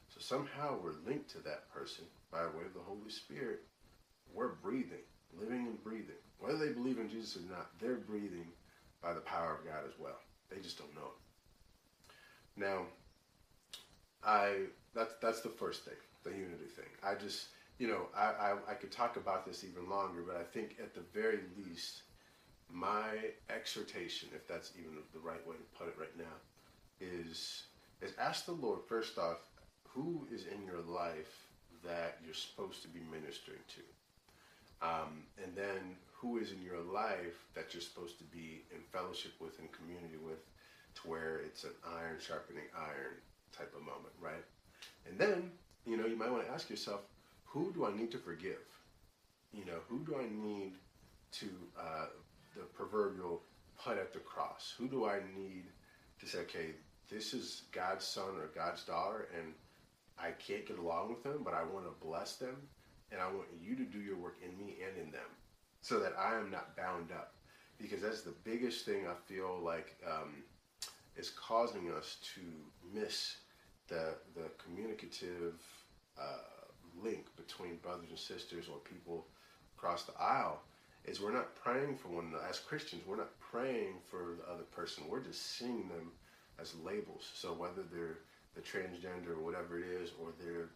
So 0.09 0.19
somehow 0.19 0.77
we're 0.81 1.01
linked 1.05 1.29
to 1.31 1.39
that 1.39 1.71
person 1.73 2.05
by 2.31 2.45
way 2.45 2.65
of 2.65 2.73
the 2.73 2.85
Holy 2.85 3.09
Spirit. 3.09 3.61
We're 4.33 4.53
breathing, 4.53 5.03
living 5.37 5.67
and 5.67 5.83
breathing. 5.83 6.21
Whether 6.39 6.57
they 6.57 6.73
believe 6.73 6.99
in 6.99 7.09
Jesus 7.09 7.37
or 7.37 7.51
not, 7.51 7.69
they're 7.79 7.95
breathing 7.95 8.47
by 9.03 9.13
the 9.13 9.19
power 9.19 9.53
of 9.59 9.65
God 9.65 9.83
as 9.85 9.99
well. 9.99 10.19
They 10.49 10.61
just 10.61 10.77
don't 10.77 10.95
know. 10.95 11.11
Now, 12.55 12.85
I 14.23 14.67
that's 14.95 15.13
that's 15.21 15.41
the 15.41 15.49
first 15.49 15.83
thing, 15.83 15.95
the 16.23 16.31
unity 16.31 16.69
thing. 16.75 16.85
I 17.03 17.15
just 17.15 17.47
you 17.77 17.87
know 17.87 18.07
I, 18.15 18.23
I, 18.23 18.55
I 18.71 18.73
could 18.75 18.91
talk 18.91 19.17
about 19.17 19.45
this 19.45 19.63
even 19.63 19.89
longer, 19.89 20.23
but 20.25 20.37
I 20.37 20.43
think 20.43 20.77
at 20.81 20.93
the 20.93 21.01
very 21.13 21.39
least, 21.57 22.03
my 22.71 23.09
exhortation, 23.49 24.29
if 24.33 24.47
that's 24.47 24.71
even 24.79 24.97
the 25.13 25.19
right 25.19 25.45
way 25.47 25.55
to 25.55 25.77
put 25.77 25.87
it 25.87 25.95
right 25.99 26.17
now, 26.17 26.35
is 27.01 27.63
is 28.01 28.13
ask 28.19 28.45
the 28.45 28.53
Lord 28.53 28.79
first 28.87 29.17
off, 29.17 29.39
who 29.89 30.27
is 30.31 30.45
in 30.45 30.65
your 30.65 30.81
life 30.81 31.47
that 31.83 32.19
you're 32.23 32.33
supposed 32.33 32.81
to 32.83 32.87
be 32.87 33.01
ministering 33.11 33.59
to, 33.67 34.87
um, 34.87 35.23
and 35.43 35.53
then 35.55 35.97
who 36.23 36.37
is 36.37 36.53
in 36.53 36.61
your 36.61 36.79
life 36.79 37.37
that 37.53 37.73
you're 37.73 37.81
supposed 37.83 38.17
to 38.17 38.23
be 38.23 38.63
in 38.71 38.81
fellowship 38.93 39.33
with 39.41 39.59
and 39.59 39.69
community 39.73 40.15
with, 40.25 40.39
to 40.95 41.01
where 41.07 41.41
it's 41.45 41.65
an 41.65 41.75
iron 41.85 42.15
sharpening 42.25 42.63
iron 42.75 43.19
type 43.55 43.73
of 43.75 43.81
moment, 43.81 44.15
right? 44.21 44.45
And 45.05 45.19
then 45.19 45.51
you 45.85 45.97
know 45.97 46.05
you 46.05 46.15
might 46.15 46.31
want 46.31 46.47
to 46.47 46.51
ask 46.53 46.69
yourself, 46.69 47.01
who 47.43 47.73
do 47.73 47.85
I 47.85 47.95
need 47.95 48.11
to 48.11 48.17
forgive? 48.17 48.63
You 49.53 49.65
know, 49.65 49.79
who 49.89 49.99
do 49.99 50.15
I 50.15 50.25
need 50.33 50.73
to 51.33 51.47
uh, 51.77 52.05
the 52.55 52.63
proverbial 52.63 53.41
put 53.83 53.97
at 53.97 54.13
the 54.13 54.19
cross? 54.19 54.73
Who 54.77 54.87
do 54.87 55.05
I 55.05 55.19
need 55.35 55.65
to 56.21 56.25
say, 56.25 56.39
okay, 56.39 56.69
this 57.11 57.33
is 57.33 57.63
God's 57.71 58.05
son 58.05 58.37
or 58.39 58.47
God's 58.55 58.83
daughter, 58.83 59.27
and 59.37 59.53
I 60.17 60.31
can't 60.31 60.65
get 60.65 60.79
along 60.79 61.09
with 61.09 61.23
them, 61.23 61.41
but 61.43 61.53
I 61.53 61.63
want 61.63 61.85
to 61.85 62.05
bless 62.05 62.37
them, 62.37 62.55
and 63.11 63.19
I 63.19 63.25
want 63.27 63.47
you 63.61 63.75
to 63.75 63.83
do 63.83 63.99
your 63.99 64.15
work 64.15 64.37
in 64.41 64.57
me 64.57 64.77
and 64.87 64.97
in 64.97 65.11
them, 65.11 65.29
so 65.83 65.99
that 65.99 66.13
I 66.17 66.39
am 66.39 66.49
not 66.49 66.75
bound 66.75 67.11
up. 67.11 67.35
Because 67.79 68.01
that's 68.01 68.21
the 68.21 68.33
biggest 68.43 68.85
thing 68.85 69.05
I 69.05 69.13
feel 69.31 69.59
like 69.63 69.95
um, 70.09 70.43
is 71.15 71.29
causing 71.29 71.91
us 71.91 72.17
to 72.33 72.41
miss 72.91 73.37
the 73.87 74.15
the 74.35 74.49
communicative 74.63 75.55
uh, 76.17 76.63
link 77.03 77.25
between 77.35 77.75
brothers 77.77 78.09
and 78.09 78.17
sisters 78.17 78.65
or 78.71 78.77
people 78.79 79.27
across 79.77 80.03
the 80.03 80.13
aisle 80.19 80.61
is 81.05 81.19
we're 81.19 81.33
not 81.33 81.53
praying 81.55 81.97
for 81.97 82.07
one 82.07 82.27
another. 82.27 82.45
As 82.49 82.59
Christians, 82.59 83.01
we're 83.05 83.17
not 83.17 83.37
praying 83.39 83.95
for 84.09 84.35
the 84.39 84.49
other 84.49 84.63
person. 84.63 85.03
We're 85.09 85.19
just 85.19 85.57
seeing 85.57 85.89
them 85.89 86.11
as 86.59 86.73
labels. 86.75 87.29
So 87.33 87.49
whether 87.49 87.83
they're 87.91 88.19
the 88.55 88.61
transgender 88.61 89.35
or 89.35 89.43
whatever 89.43 89.77
it 89.79 89.85
is, 90.01 90.11
or 90.21 90.29
they're 90.39 90.69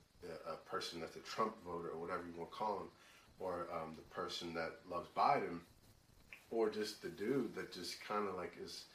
a 0.52 0.58
person 0.70 1.00
that's 1.00 1.16
a 1.16 1.20
Trump 1.20 1.56
voter 1.64 1.90
or 1.90 2.00
whatever 2.00 2.24
you 2.28 2.38
want 2.38 2.52
to 2.52 2.58
call 2.58 2.80
them, 2.80 2.90
or 3.40 3.68
um, 3.74 3.94
the 3.96 4.16
person 4.16 4.54
that 4.56 4.74
loves 4.90 5.10
Biden, 5.16 5.60
or 6.50 6.70
just 6.70 7.02
the 7.02 7.10
dude 7.10 7.56
that 7.56 7.72
just 7.72 8.04
kind 8.06 8.28
of 8.28 8.36
like 8.36 8.54
is 8.64 8.86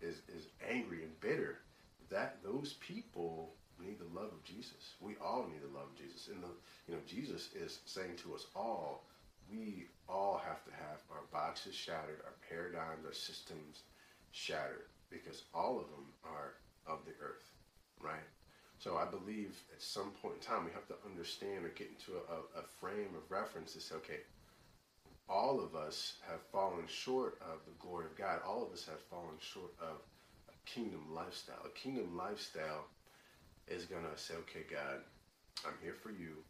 is 0.00 0.22
is 0.28 0.46
angry 0.68 1.02
and 1.02 1.20
bitter. 1.20 1.58
That 2.10 2.38
those 2.42 2.74
people 2.80 3.54
need 3.80 3.98
the 3.98 4.20
love 4.20 4.32
of 4.32 4.44
Jesus. 4.44 4.94
We 5.00 5.14
all 5.24 5.46
need 5.50 5.62
the 5.62 5.78
love 5.78 5.88
of 5.92 5.96
Jesus. 5.96 6.28
And 6.28 6.42
the 6.42 6.48
you 6.88 6.94
know 6.94 7.00
Jesus 7.06 7.48
is 7.54 7.80
saying 7.86 8.16
to 8.22 8.34
us 8.34 8.46
all 8.54 9.04
we 9.50 9.86
all 10.08 10.40
have 10.44 10.64
to 10.64 10.70
have 10.70 11.00
our 11.10 11.24
boxes 11.32 11.74
shattered, 11.74 12.20
our 12.24 12.34
paradigms, 12.48 13.04
our 13.06 13.12
systems 13.12 13.82
shattered, 14.32 14.86
because 15.10 15.42
all 15.54 15.78
of 15.78 15.90
them 15.90 16.06
are 16.24 16.54
of 16.86 17.04
the 17.04 17.12
earth, 17.22 17.50
right? 18.00 18.28
So 18.80 18.96
I 18.96 19.04
believe 19.04 19.60
at 19.76 19.82
some 19.82 20.10
point 20.22 20.36
in 20.36 20.40
time 20.40 20.64
we 20.64 20.72
have 20.72 20.88
to 20.88 20.96
understand 21.04 21.66
or 21.66 21.68
get 21.76 21.92
into 21.92 22.16
a, 22.16 22.60
a 22.60 22.64
frame 22.80 23.12
of 23.12 23.30
reference 23.30 23.74
to 23.74 23.80
say, 23.80 23.94
okay, 23.96 24.24
all 25.28 25.60
of 25.60 25.76
us 25.76 26.14
have 26.26 26.40
fallen 26.50 26.88
short 26.88 27.36
of 27.42 27.60
the 27.66 27.76
glory 27.78 28.06
of 28.06 28.16
God. 28.16 28.40
All 28.40 28.64
of 28.64 28.72
us 28.72 28.86
have 28.88 29.04
fallen 29.12 29.36
short 29.38 29.70
of 29.80 30.00
a 30.48 30.56
kingdom 30.64 31.12
lifestyle. 31.14 31.60
A 31.66 31.76
kingdom 31.76 32.16
lifestyle 32.16 32.88
is 33.68 33.84
going 33.84 34.02
to 34.02 34.16
say, 34.16 34.32
okay, 34.48 34.64
God, 34.64 35.04
I'm 35.68 35.76
here 35.82 35.94
for 35.94 36.10
you 36.10 36.40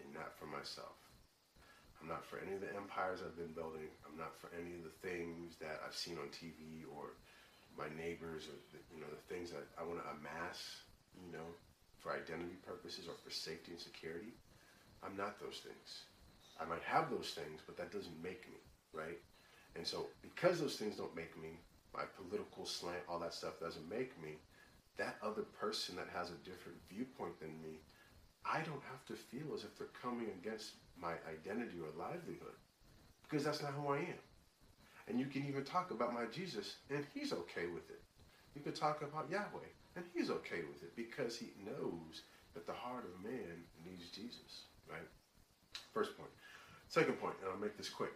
and 0.00 0.14
not 0.14 0.32
for 0.40 0.46
myself. 0.46 0.96
I'm 2.00 2.08
not 2.08 2.24
for 2.24 2.40
any 2.40 2.56
of 2.56 2.64
the 2.64 2.72
empires 2.72 3.20
I've 3.20 3.36
been 3.36 3.52
building. 3.52 3.92
I'm 4.08 4.16
not 4.16 4.32
for 4.40 4.48
any 4.56 4.72
of 4.80 4.82
the 4.88 4.96
things 5.04 5.60
that 5.60 5.84
I've 5.84 5.94
seen 5.94 6.16
on 6.16 6.32
TV 6.32 6.88
or 6.88 7.20
my 7.76 7.92
neighbors 7.92 8.48
or 8.48 8.56
the, 8.72 8.80
you 8.88 9.00
know 9.00 9.12
the 9.12 9.28
things 9.28 9.52
that 9.52 9.68
I 9.76 9.84
want 9.84 10.00
to 10.00 10.08
amass, 10.16 10.80
you 11.20 11.32
know, 11.32 11.44
for 11.98 12.12
identity 12.12 12.56
purposes 12.66 13.06
or 13.08 13.14
for 13.22 13.30
safety 13.30 13.72
and 13.72 13.80
security. 13.80 14.32
I'm 15.02 15.16
not 15.16 15.38
those 15.40 15.60
things. 15.64 16.04
I 16.60 16.64
might 16.64 16.82
have 16.82 17.10
those 17.10 17.36
things, 17.36 17.60
but 17.66 17.76
that 17.76 17.92
doesn't 17.92 18.22
make 18.22 18.48
me, 18.48 18.58
right? 18.92 19.18
And 19.76 19.86
so 19.86 20.06
because 20.22 20.60
those 20.60 20.76
things 20.76 20.96
don't 20.96 21.14
make 21.14 21.36
me, 21.40 21.60
my 21.94 22.04
political 22.16 22.64
slant, 22.64 23.04
all 23.08 23.18
that 23.20 23.34
stuff 23.34 23.60
doesn't 23.60 23.88
make 23.88 24.20
me, 24.22 24.36
that 24.96 25.16
other 25.22 25.42
person 25.60 25.96
that 25.96 26.08
has 26.14 26.30
a 26.30 26.44
different 26.44 26.78
viewpoint 26.88 27.38
than 27.40 27.60
me, 27.62 27.80
I 28.44 28.60
don't 28.60 28.82
have 28.90 29.04
to 29.06 29.14
feel 29.14 29.54
as 29.54 29.64
if 29.64 29.76
they're 29.76 29.88
coming 30.00 30.28
against 30.40 30.72
my 31.00 31.12
identity 31.28 31.78
or 31.80 31.92
livelihood 31.98 32.56
because 33.22 33.44
that's 33.44 33.62
not 33.62 33.72
who 33.72 33.92
I 33.92 33.98
am. 33.98 34.22
And 35.08 35.20
you 35.20 35.26
can 35.26 35.46
even 35.46 35.64
talk 35.64 35.90
about 35.90 36.14
my 36.14 36.24
Jesus 36.32 36.76
and 36.90 37.04
he's 37.12 37.32
okay 37.32 37.66
with 37.72 37.90
it. 37.90 38.00
You 38.54 38.62
can 38.62 38.72
talk 38.72 39.02
about 39.02 39.30
Yahweh 39.30 39.68
and 39.96 40.04
he's 40.14 40.30
okay 40.30 40.60
with 40.70 40.82
it 40.82 40.94
because 40.94 41.36
he 41.36 41.48
knows 41.64 42.22
that 42.54 42.66
the 42.66 42.72
heart 42.72 43.04
of 43.04 43.24
man 43.24 43.64
needs 43.84 44.08
Jesus, 44.10 44.64
right? 44.88 45.08
First 45.92 46.16
point. 46.16 46.30
Second 46.88 47.14
point, 47.20 47.34
and 47.42 47.50
I'll 47.50 47.58
make 47.58 47.76
this 47.76 47.88
quick. 47.88 48.12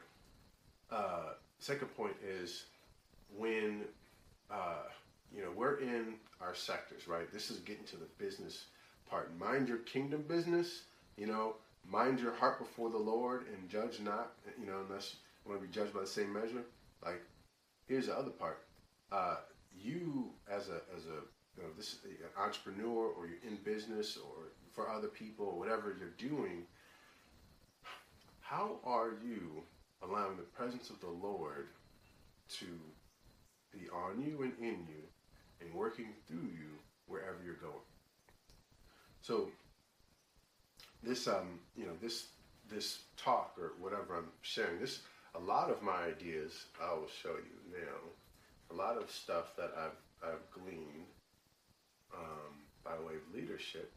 Uh, 0.90 1.34
second 1.58 1.88
point 1.96 2.14
is 2.26 2.64
when, 3.36 3.82
uh, 4.50 4.84
you 5.34 5.42
know, 5.42 5.50
we're 5.56 5.78
in 5.80 6.14
our 6.40 6.54
sectors, 6.54 7.08
right? 7.08 7.32
This 7.32 7.50
is 7.50 7.58
getting 7.58 7.84
to 7.86 7.96
the 7.96 8.06
business 8.18 8.66
part. 9.08 9.36
Mind 9.38 9.68
your 9.68 9.78
kingdom 9.78 10.24
business, 10.28 10.82
you 11.16 11.26
know, 11.26 11.56
mind 11.88 12.20
your 12.20 12.34
heart 12.34 12.58
before 12.58 12.90
the 12.90 12.98
Lord 12.98 13.46
and 13.48 13.68
judge 13.68 14.00
not, 14.00 14.32
you 14.60 14.66
know, 14.66 14.78
unless 14.88 15.16
you 15.44 15.50
want 15.50 15.62
to 15.62 15.66
be 15.66 15.72
judged 15.72 15.94
by 15.94 16.00
the 16.00 16.06
same 16.06 16.32
measure. 16.32 16.62
Like, 17.04 17.22
here's 17.88 18.06
the 18.06 18.16
other 18.16 18.30
part. 18.30 18.62
Uh, 19.10 19.36
you 19.76 20.30
as 20.50 20.68
a 20.68 20.80
as 20.96 21.06
a 21.06 21.22
you 21.56 21.62
know, 21.62 21.68
this 21.76 21.96
an 22.04 22.42
entrepreneur 22.42 23.08
or 23.08 23.26
you're 23.26 23.50
in 23.50 23.56
business 23.64 24.16
or 24.16 24.48
for 24.72 24.88
other 24.88 25.08
people 25.08 25.46
or 25.46 25.58
whatever 25.58 25.94
you're 25.98 26.30
doing, 26.30 26.62
how 28.40 28.78
are 28.84 29.14
you 29.24 29.62
allowing 30.02 30.36
the 30.36 30.42
presence 30.42 30.90
of 30.90 31.00
the 31.00 31.08
Lord 31.08 31.68
to 32.58 32.66
be 33.72 33.88
on 33.90 34.22
you 34.22 34.42
and 34.42 34.52
in 34.58 34.86
you 34.88 35.04
and 35.60 35.74
working 35.74 36.08
through 36.26 36.48
you 36.48 36.78
wherever 37.06 37.38
you're 37.44 37.54
going? 37.54 37.74
So 39.22 39.50
this 41.02 41.28
um 41.28 41.58
you 41.76 41.86
know 41.86 41.92
this 42.00 42.26
this 42.68 43.00
talk 43.16 43.54
or 43.58 43.72
whatever 43.80 44.16
I'm 44.16 44.28
sharing 44.42 44.80
this 44.80 45.00
a 45.34 45.38
lot 45.38 45.70
of 45.70 45.82
my 45.82 46.04
ideas 46.04 46.66
I 46.80 46.92
will 46.92 47.08
show 47.22 47.36
you 47.36 47.72
now 47.72 47.96
a 48.70 48.74
lot 48.74 48.96
of 48.96 49.10
stuff 49.10 49.56
that 49.56 49.72
I've 49.76 50.28
I've 50.28 50.50
gleaned 50.50 51.06
um, 52.14 52.52
by 52.84 52.92
way 53.06 53.14
of 53.14 53.34
leadership 53.34 53.92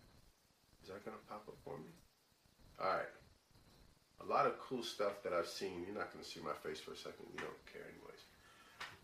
is 0.83 0.89
that 0.89 1.03
gonna 1.05 1.17
pop 1.29 1.43
up 1.47 1.55
for 1.63 1.77
me? 1.77 1.91
All 2.81 2.87
right 2.87 3.13
a 4.21 4.25
lot 4.29 4.45
of 4.45 4.57
cool 4.59 4.83
stuff 4.83 5.21
that 5.23 5.33
I've 5.33 5.47
seen 5.47 5.83
you're 5.85 5.97
not 5.97 6.11
gonna 6.13 6.25
see 6.25 6.39
my 6.39 6.53
face 6.67 6.79
for 6.79 6.91
a 6.91 6.97
second 6.97 7.25
you 7.33 7.39
don't 7.39 7.65
care 7.71 7.83
anyways. 7.89 8.23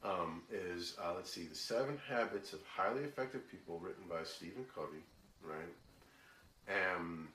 Um, 0.02 0.44
is 0.52 0.96
uh, 1.04 1.14
let's 1.16 1.32
see 1.32 1.44
the 1.44 1.56
seven 1.56 2.00
habits 2.08 2.54
of 2.54 2.60
highly 2.66 3.04
effective 3.04 3.50
people 3.52 3.80
written 3.80 4.04
by 4.10 4.24
Stephen 4.24 4.66
Covey 4.74 5.04
right? 5.44 5.74
And 6.68 7.28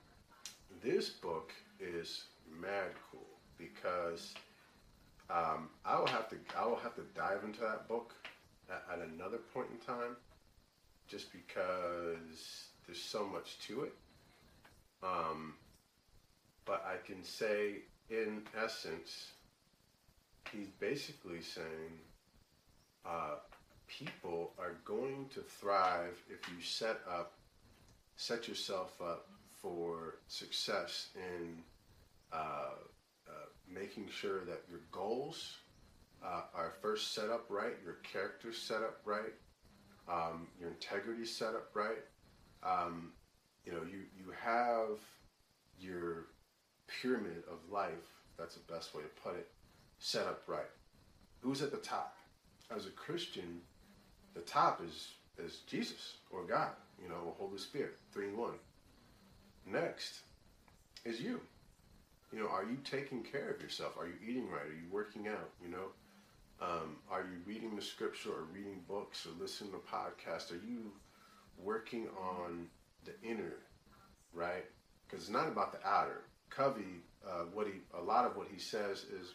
this 0.82 1.10
book 1.10 1.52
is 1.80 2.24
mad 2.60 2.90
cool 3.10 3.20
because 3.58 4.34
um, 5.30 5.68
I 5.84 5.98
will 5.98 6.06
have 6.06 6.28
to 6.30 6.36
I 6.56 6.66
will 6.66 6.76
have 6.76 6.94
to 6.96 7.02
dive 7.14 7.44
into 7.44 7.60
that 7.60 7.88
book 7.88 8.12
at, 8.70 8.84
at 8.92 9.06
another 9.06 9.38
point 9.52 9.68
in 9.72 9.78
time, 9.78 10.16
just 11.08 11.32
because 11.32 12.68
there's 12.87 13.00
so 13.00 13.25
much 13.26 13.58
to 13.66 13.82
it. 13.82 13.94
Um, 15.02 15.54
but 16.64 16.84
I 16.87 16.96
can 17.06 17.23
say, 17.23 17.82
in 18.11 18.42
essence, 18.56 19.32
he's 20.50 20.68
basically 20.80 21.42
saying 21.42 22.00
uh, 23.04 23.37
people 23.87 24.52
are 24.58 24.76
going 24.84 25.26
to 25.34 25.40
thrive 25.40 26.18
if 26.30 26.49
you 26.49 26.62
set 26.62 27.00
up, 27.08 27.34
set 28.16 28.49
yourself 28.49 29.00
up 29.02 29.28
for 29.61 30.16
success 30.28 31.08
in 31.16 31.62
uh, 32.32 32.75
uh, 33.28 33.32
making 33.73 34.08
sure 34.11 34.44
that 34.44 34.62
your 34.68 34.80
goals 34.90 35.56
uh, 36.25 36.42
are 36.54 36.73
first 36.82 37.14
set 37.14 37.30
up 37.30 37.46
right, 37.49 37.75
your 37.84 37.99
character 38.02 38.52
set 38.52 38.78
up 38.78 39.00
right, 39.04 39.34
um, 40.08 40.49
your 40.58 40.70
integrity 40.70 41.25
set 41.25 41.54
up 41.54 41.70
right. 41.75 42.02
Um, 42.62 43.12
you 43.64 43.73
know, 43.73 43.82
you, 43.82 44.00
you 44.16 44.32
have 44.42 44.99
your 45.78 46.26
pyramid 47.00 47.42
of 47.50 47.58
life, 47.70 47.92
that's 48.38 48.56
the 48.56 48.73
best 48.73 48.94
way 48.94 49.02
to 49.02 49.23
put 49.23 49.37
it, 49.37 49.49
set 49.99 50.26
up 50.26 50.42
right. 50.46 50.70
Who's 51.40 51.62
at 51.62 51.70
the 51.70 51.78
top? 51.78 52.16
As 52.75 52.87
a 52.87 52.90
Christian, 52.90 53.61
the 54.34 54.40
top 54.40 54.80
is, 54.84 55.08
is 55.38 55.61
Jesus 55.66 56.14
or 56.30 56.44
God, 56.44 56.70
you 57.02 57.08
know, 57.08 57.34
Holy 57.38 57.58
Spirit, 57.58 57.96
three 58.12 58.28
in 58.28 58.37
one. 58.37 58.54
Next 59.66 60.20
is 61.04 61.20
you. 61.20 61.40
You 62.32 62.40
know, 62.40 62.49
are 62.49 62.64
you 62.64 62.78
taking 62.84 63.23
care 63.23 63.50
of 63.50 63.61
yourself? 63.61 63.96
Are 63.99 64.06
you 64.06 64.14
eating 64.26 64.50
right? 64.50 64.66
Are 64.66 64.75
you 64.75 64.90
working 64.90 65.28
out? 65.28 65.50
You 65.62 65.70
know, 65.70 65.92
um, 66.61 66.96
are 67.11 67.23
you 67.23 67.38
reading 67.46 67.76
the 67.76 67.82
scripture 67.82 68.30
or 68.30 68.44
reading 68.52 68.80
books 68.88 69.26
or 69.26 69.30
listening 69.40 69.73
to 69.73 69.78
podcasts? 69.78 70.52
Are 70.52 70.66
you 70.66 70.92
working 71.58 72.08
on 72.18 72.66
the 73.04 73.12
inner, 73.28 73.56
right? 74.32 74.64
Because 75.06 75.25
it's 75.25 75.32
not 75.32 75.49
about 75.49 75.73
the 75.73 75.87
outer. 75.87 76.23
Covey, 76.50 77.02
uh, 77.26 77.44
what 77.52 77.66
he, 77.66 77.75
a 77.99 78.02
lot 78.02 78.25
of 78.25 78.37
what 78.37 78.49
he 78.50 78.58
says 78.58 79.04
is, 79.04 79.34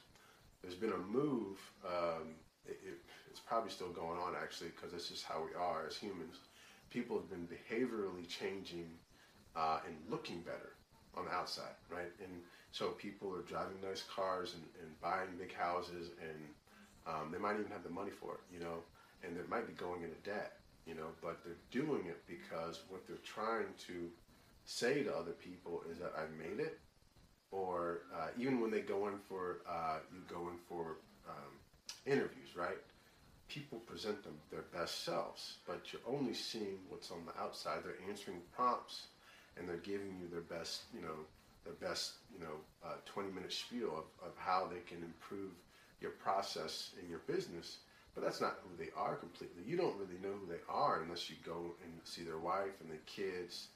there's 0.62 0.76
been 0.76 0.92
a 0.92 0.98
move. 0.98 1.58
Um, 1.86 2.36
it, 2.66 2.80
it, 2.86 2.98
it's 3.30 3.40
probably 3.40 3.70
still 3.70 3.90
going 3.90 4.20
on 4.20 4.34
actually, 4.42 4.70
because 4.70 4.94
it's 4.94 5.10
just 5.10 5.24
how 5.24 5.44
we 5.44 5.56
are 5.56 5.86
as 5.88 5.96
humans. 5.96 6.38
People 6.90 7.18
have 7.18 7.30
been 7.30 7.48
behaviorally 7.48 8.28
changing 8.28 8.90
uh, 9.56 9.80
and 9.86 9.96
looking 10.10 10.42
better 10.42 10.74
on 11.16 11.26
the 11.26 11.32
outside, 11.32 11.76
right? 11.90 12.12
And 12.24 12.42
so 12.72 12.90
people 12.90 13.34
are 13.36 13.42
driving 13.42 13.78
nice 13.84 14.04
cars 14.14 14.54
and, 14.54 14.64
and 14.82 15.00
buying 15.02 15.38
big 15.38 15.54
houses, 15.54 16.12
and 16.22 16.38
um, 17.10 17.32
they 17.32 17.40
might 17.40 17.60
even 17.60 17.72
have 17.72 17.84
the 17.84 17.90
money 17.90 18.12
for 18.12 18.36
it, 18.36 18.42
you 18.54 18.60
know, 18.60 18.84
and 19.24 19.36
they 19.36 19.42
might 19.50 19.68
be 19.68 19.74
going 19.74 20.04
into 20.04 20.16
debt, 20.24 20.54
you 20.86 20.94
know, 20.94 21.08
but 21.22 21.40
they're 21.44 21.64
doing 21.72 22.06
it 22.06 22.22
because 22.28 22.82
what 22.90 23.06
they're 23.08 23.18
trying 23.24 23.68
to 23.88 24.10
say 24.66 25.04
to 25.04 25.16
other 25.16 25.32
people 25.32 25.82
is 25.92 25.98
that 26.00 26.14
I 26.16 26.26
made 26.38 26.60
it, 26.60 26.80
or 27.52 28.02
uh, 28.16 28.28
even 28.38 28.62
when 28.62 28.72
they 28.72 28.82
go 28.82 29.08
in 29.08 29.16
for 29.28 29.62
uh, 29.68 29.98
you 30.14 30.22
go 30.32 30.50
in 30.50 30.58
for 30.68 30.98
um, 31.28 31.54
interviews, 32.06 32.56
right? 32.56 32.78
People 33.48 33.80
present 33.80 34.24
them 34.24 34.38
their 34.52 34.66
best 34.74 35.04
selves, 35.04 35.58
but 35.66 35.82
you're 35.92 36.02
only 36.08 36.36
seeing 36.36 36.78
what's 36.88 37.10
on 37.10 37.26
the 37.26 37.42
outside. 37.42 37.80
They're 37.84 38.08
answering 38.08 38.42
prompts 38.56 39.08
and 39.58 39.68
they're 39.68 39.78
giving 39.78 40.16
you 40.22 40.28
their 40.32 40.42
best, 40.42 40.84
you 40.94 41.02
know, 41.02 41.26
their 41.64 41.74
best, 41.74 42.14
you 42.32 42.40
know, 42.40 42.54
uh, 42.86 42.94
20 43.06 43.32
minute 43.32 43.52
spiel 43.52 43.90
of, 43.90 44.28
of 44.28 44.38
how 44.38 44.70
they 44.72 44.82
can 44.88 45.04
improve 45.04 45.52
your 46.02 46.12
process 46.12 46.92
in 47.02 47.10
your 47.10 47.22
business. 47.28 47.78
But 48.16 48.24
that's 48.24 48.42
not 48.42 48.60
who 48.64 48.84
they 48.84 48.90
are 48.98 49.16
completely. 49.16 49.64
You 49.66 49.78
don't 49.78 49.96
really 49.98 50.20
know 50.22 50.36
who 50.40 50.48
they 50.48 50.62
are 50.68 51.02
unless 51.04 51.30
you 51.30 51.36
go 51.46 51.76
and 51.84 51.94
see 52.04 52.24
their 52.24 52.40
wife 52.40 52.82
and 52.82 52.90
their 52.90 53.06
kids. 53.06 53.68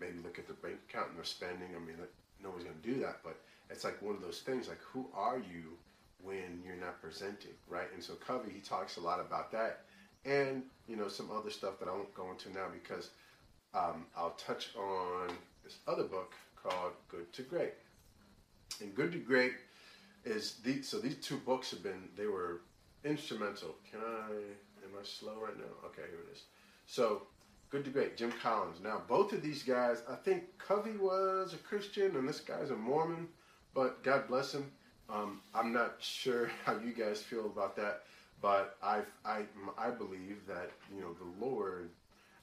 Maybe 0.00 0.18
look 0.22 0.38
at 0.38 0.46
their 0.46 0.56
bank 0.56 0.78
account 0.88 1.08
and 1.08 1.18
their 1.18 1.24
spending. 1.24 1.68
I 1.76 1.78
mean, 1.78 1.96
nobody's 2.42 2.64
going 2.64 2.80
to 2.80 2.88
do 2.88 3.00
that. 3.00 3.18
But 3.24 3.36
it's 3.68 3.84
like 3.84 4.00
one 4.00 4.14
of 4.14 4.22
those 4.22 4.40
things. 4.40 4.68
Like, 4.68 4.80
who 4.80 5.06
are 5.14 5.38
you 5.38 5.76
when 6.22 6.62
you're 6.64 6.76
not 6.76 7.00
presenting, 7.00 7.52
right? 7.68 7.88
And 7.94 8.02
so 8.02 8.14
Covey, 8.14 8.50
he 8.52 8.60
talks 8.60 8.96
a 8.96 9.00
lot 9.00 9.20
about 9.20 9.50
that, 9.52 9.80
and 10.24 10.62
you 10.86 10.96
know 10.96 11.08
some 11.08 11.30
other 11.30 11.50
stuff 11.50 11.78
that 11.80 11.88
I 11.88 11.92
won't 11.92 12.14
go 12.14 12.30
into 12.30 12.52
now 12.52 12.66
because 12.72 13.10
um, 13.74 14.06
I'll 14.16 14.36
touch 14.36 14.70
on 14.76 15.28
this 15.64 15.78
other 15.86 16.04
book 16.04 16.34
called 16.62 16.92
Good 17.08 17.32
to 17.34 17.42
Great. 17.42 17.72
And 18.80 18.94
Good 18.94 19.12
to 19.12 19.18
Great 19.18 19.52
is 20.24 20.56
the 20.64 20.82
so 20.82 20.98
these 20.98 21.16
two 21.16 21.36
books 21.38 21.70
have 21.70 21.82
been 21.82 22.08
they 22.16 22.26
were 22.26 22.60
instrumental. 23.04 23.74
Can 23.90 24.00
I 24.00 24.32
am 24.84 24.92
I 24.98 25.04
slow 25.04 25.40
right 25.40 25.56
now? 25.56 25.86
Okay, 25.86 26.02
here 26.10 26.20
it 26.28 26.32
is. 26.32 26.42
So 26.86 27.22
Good 27.70 27.84
to 27.84 27.90
Great, 27.90 28.16
Jim 28.16 28.32
Collins. 28.42 28.78
Now 28.82 29.02
both 29.06 29.32
of 29.32 29.42
these 29.42 29.62
guys, 29.62 30.02
I 30.10 30.16
think 30.16 30.44
Covey 30.58 30.96
was 30.96 31.54
a 31.54 31.58
Christian 31.58 32.16
and 32.16 32.28
this 32.28 32.40
guy's 32.40 32.70
a 32.70 32.76
Mormon, 32.76 33.28
but 33.74 34.02
God 34.02 34.26
bless 34.26 34.52
him. 34.52 34.70
Um, 35.08 35.40
I'm 35.54 35.72
not 35.72 35.96
sure 36.00 36.50
how 36.64 36.78
you 36.78 36.92
guys 36.92 37.22
feel 37.22 37.46
about 37.46 37.76
that, 37.76 38.02
but 38.42 38.76
I 38.82 39.02
I 39.24 39.44
I 39.78 39.90
believe 39.90 40.46
that 40.48 40.70
you 40.94 41.00
know 41.00 41.12
the 41.14 41.44
Lord 41.44 41.90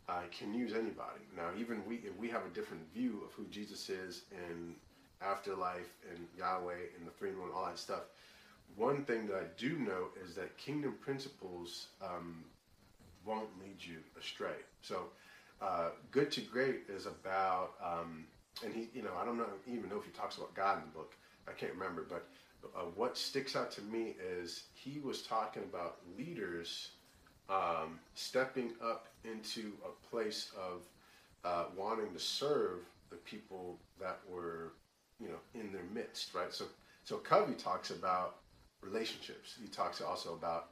uh, 0.10 0.22
can 0.38 0.54
use 0.54 0.74
anybody. 0.74 1.22
Now, 1.36 1.50
even 1.60 1.84
we, 1.86 1.96
if 1.98 2.16
we 2.18 2.30
have 2.30 2.46
a 2.46 2.50
different 2.50 2.84
view 2.94 3.22
of 3.26 3.34
who 3.34 3.46
Jesus 3.50 3.90
is 3.90 4.24
and 4.50 4.76
afterlife 5.22 5.94
and 6.10 6.28
Yahweh 6.38 6.96
and 6.98 7.08
the 7.08 7.12
three 7.12 7.32
one, 7.32 7.50
all 7.56 7.66
that 7.66 7.80
stuff. 7.80 8.02
One 8.76 9.04
thing 9.06 9.28
that 9.28 9.36
I 9.36 9.46
do 9.58 9.78
know 9.80 10.10
is 10.24 10.36
that 10.36 10.56
kingdom 10.58 10.96
principles 11.02 11.88
um, 12.02 12.44
won't 13.26 13.50
lead 13.60 13.78
you 13.80 13.98
astray. 14.20 14.58
So, 14.82 15.08
uh, 15.62 15.90
good 16.12 16.32
to 16.32 16.42
great 16.42 16.82
is 16.88 17.08
about, 17.08 17.72
um, 17.84 18.26
and 18.64 18.74
he, 18.74 18.90
you 18.94 19.02
know, 19.02 19.14
I 19.20 19.26
don't 19.26 19.38
know 19.38 19.48
even 19.68 19.90
know 19.90 19.98
if 19.98 20.06
he 20.06 20.12
talks 20.12 20.38
about 20.38 20.54
God 20.54 20.78
in 20.78 20.84
the 20.90 20.96
book. 20.98 21.16
I 21.48 21.54
can't 21.54 21.74
remember, 21.74 22.06
but 22.08 22.28
uh, 22.76 22.82
what 22.96 23.18
sticks 23.18 23.56
out 23.56 23.72
to 23.72 23.82
me 23.82 24.16
is 24.22 24.64
he 24.74 25.00
was 25.00 25.22
talking 25.22 25.64
about 25.64 25.98
leaders 26.18 26.92
um, 27.50 28.00
stepping 28.16 28.74
up 28.84 29.08
into 29.24 29.74
a 29.86 30.10
place 30.10 30.52
of 30.58 30.82
uh, 31.46 31.66
wanting 31.76 32.14
to 32.14 32.20
serve 32.20 32.80
the 33.10 33.16
people 33.18 33.78
that 34.00 34.20
were, 34.30 34.74
you 35.20 35.30
know, 35.30 35.40
in 35.54 35.72
their 35.72 35.86
midst, 35.94 36.34
right? 36.34 36.54
So, 36.54 36.66
so 37.04 37.18
Covey 37.18 37.54
talks 37.54 37.92
about 37.92 38.38
relationships. 38.82 39.56
He 39.60 39.68
talks 39.68 40.02
also 40.02 40.34
about 40.34 40.70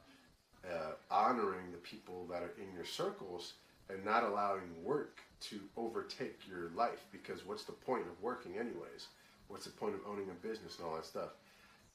uh, 0.64 0.92
honoring 1.10 1.70
the 1.72 1.78
people 1.78 2.26
that 2.30 2.42
are 2.42 2.52
in 2.58 2.72
your 2.74 2.84
circles 2.84 3.54
and 3.88 4.04
not 4.04 4.24
allowing 4.24 4.62
work 4.82 5.20
to 5.40 5.60
overtake 5.76 6.40
your 6.48 6.70
life. 6.74 7.06
Because 7.12 7.46
what's 7.46 7.64
the 7.64 7.72
point 7.72 8.02
of 8.02 8.22
working, 8.22 8.54
anyways? 8.54 9.08
What's 9.48 9.64
the 9.64 9.72
point 9.72 9.94
of 9.94 10.00
owning 10.08 10.28
a 10.30 10.46
business 10.46 10.78
and 10.78 10.86
all 10.88 10.96
that 10.96 11.06
stuff? 11.06 11.30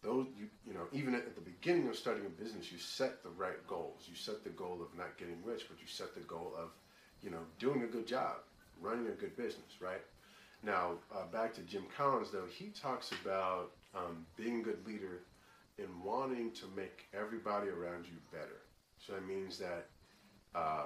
those 0.04 0.26
you 0.38 0.48
you 0.66 0.74
know 0.74 0.88
even 0.92 1.14
at 1.14 1.36
the 1.36 1.42
beginning 1.42 1.88
of 1.88 1.96
starting 1.96 2.26
a 2.26 2.30
business 2.30 2.72
you 2.72 2.78
set 2.78 3.24
the 3.24 3.30
right 3.30 3.66
goals 3.68 4.04
you 4.08 4.16
set 4.16 4.44
the 4.44 4.50
goal 4.50 4.80
of 4.82 4.98
not 4.98 5.18
getting 5.18 5.38
rich 5.44 5.66
but 5.70 5.80
you 5.80 5.88
set 5.88 6.14
the 6.16 6.22
goal 6.22 6.54
of 6.58 6.70
you 7.22 7.30
know 7.30 7.42
doing 7.60 7.84
a 7.84 7.88
good 7.88 8.08
job 8.08 8.38
running 8.82 9.08
a 9.08 9.12
good 9.12 9.36
business 9.38 9.80
right 9.80 10.02
now 10.64 10.92
uh, 11.16 11.26
back 11.32 11.54
to 11.54 11.62
jim 11.62 11.84
collins 11.96 12.32
though 12.32 12.46
he 12.50 12.68
talks 12.70 13.12
about 13.24 13.72
um, 13.96 14.26
being 14.38 14.60
a 14.60 14.64
good 14.64 14.86
leader 14.86 15.24
and 15.80 15.88
wanting 16.04 16.52
to 16.52 16.66
make 16.76 17.08
everybody 17.14 17.70
around 17.70 18.06
you 18.06 18.18
better. 18.32 18.62
So 19.00 19.14
that 19.14 19.26
means 19.28 19.58
that 19.58 19.88
uh, 20.54 20.86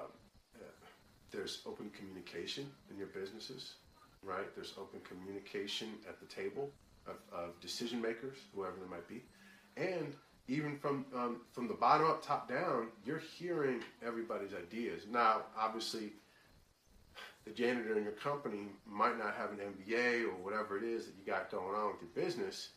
there's 1.30 1.60
open 1.66 1.90
communication 1.90 2.66
in 2.90 2.96
your 2.96 3.08
businesses 3.08 3.74
right? 4.26 4.54
There's 4.54 4.74
open 4.78 5.00
communication 5.08 5.88
at 6.08 6.18
the 6.20 6.26
table 6.26 6.70
of, 7.06 7.16
of 7.32 7.58
decision 7.60 8.02
makers, 8.02 8.38
whoever 8.54 8.74
they 8.82 8.90
might 8.90 9.08
be, 9.08 9.22
and 9.76 10.12
even 10.48 10.76
from 10.76 11.06
um, 11.14 11.40
from 11.52 11.68
the 11.68 11.74
bottom 11.74 12.06
up, 12.06 12.24
top 12.24 12.48
down, 12.48 12.88
you're 13.04 13.22
hearing 13.38 13.82
everybody's 14.04 14.52
ideas. 14.54 15.02
Now, 15.10 15.42
obviously, 15.58 16.12
the 17.46 17.52
janitor 17.52 17.96
in 17.96 18.02
your 18.02 18.12
company 18.12 18.66
might 18.84 19.16
not 19.16 19.34
have 19.36 19.50
an 19.52 19.58
MBA 19.58 20.24
or 20.24 20.34
whatever 20.42 20.76
it 20.76 20.82
is 20.82 21.06
that 21.06 21.14
you 21.16 21.24
got 21.24 21.50
going 21.50 21.74
on 21.76 21.92
with 21.92 22.02
your 22.02 22.24
business. 22.24 22.70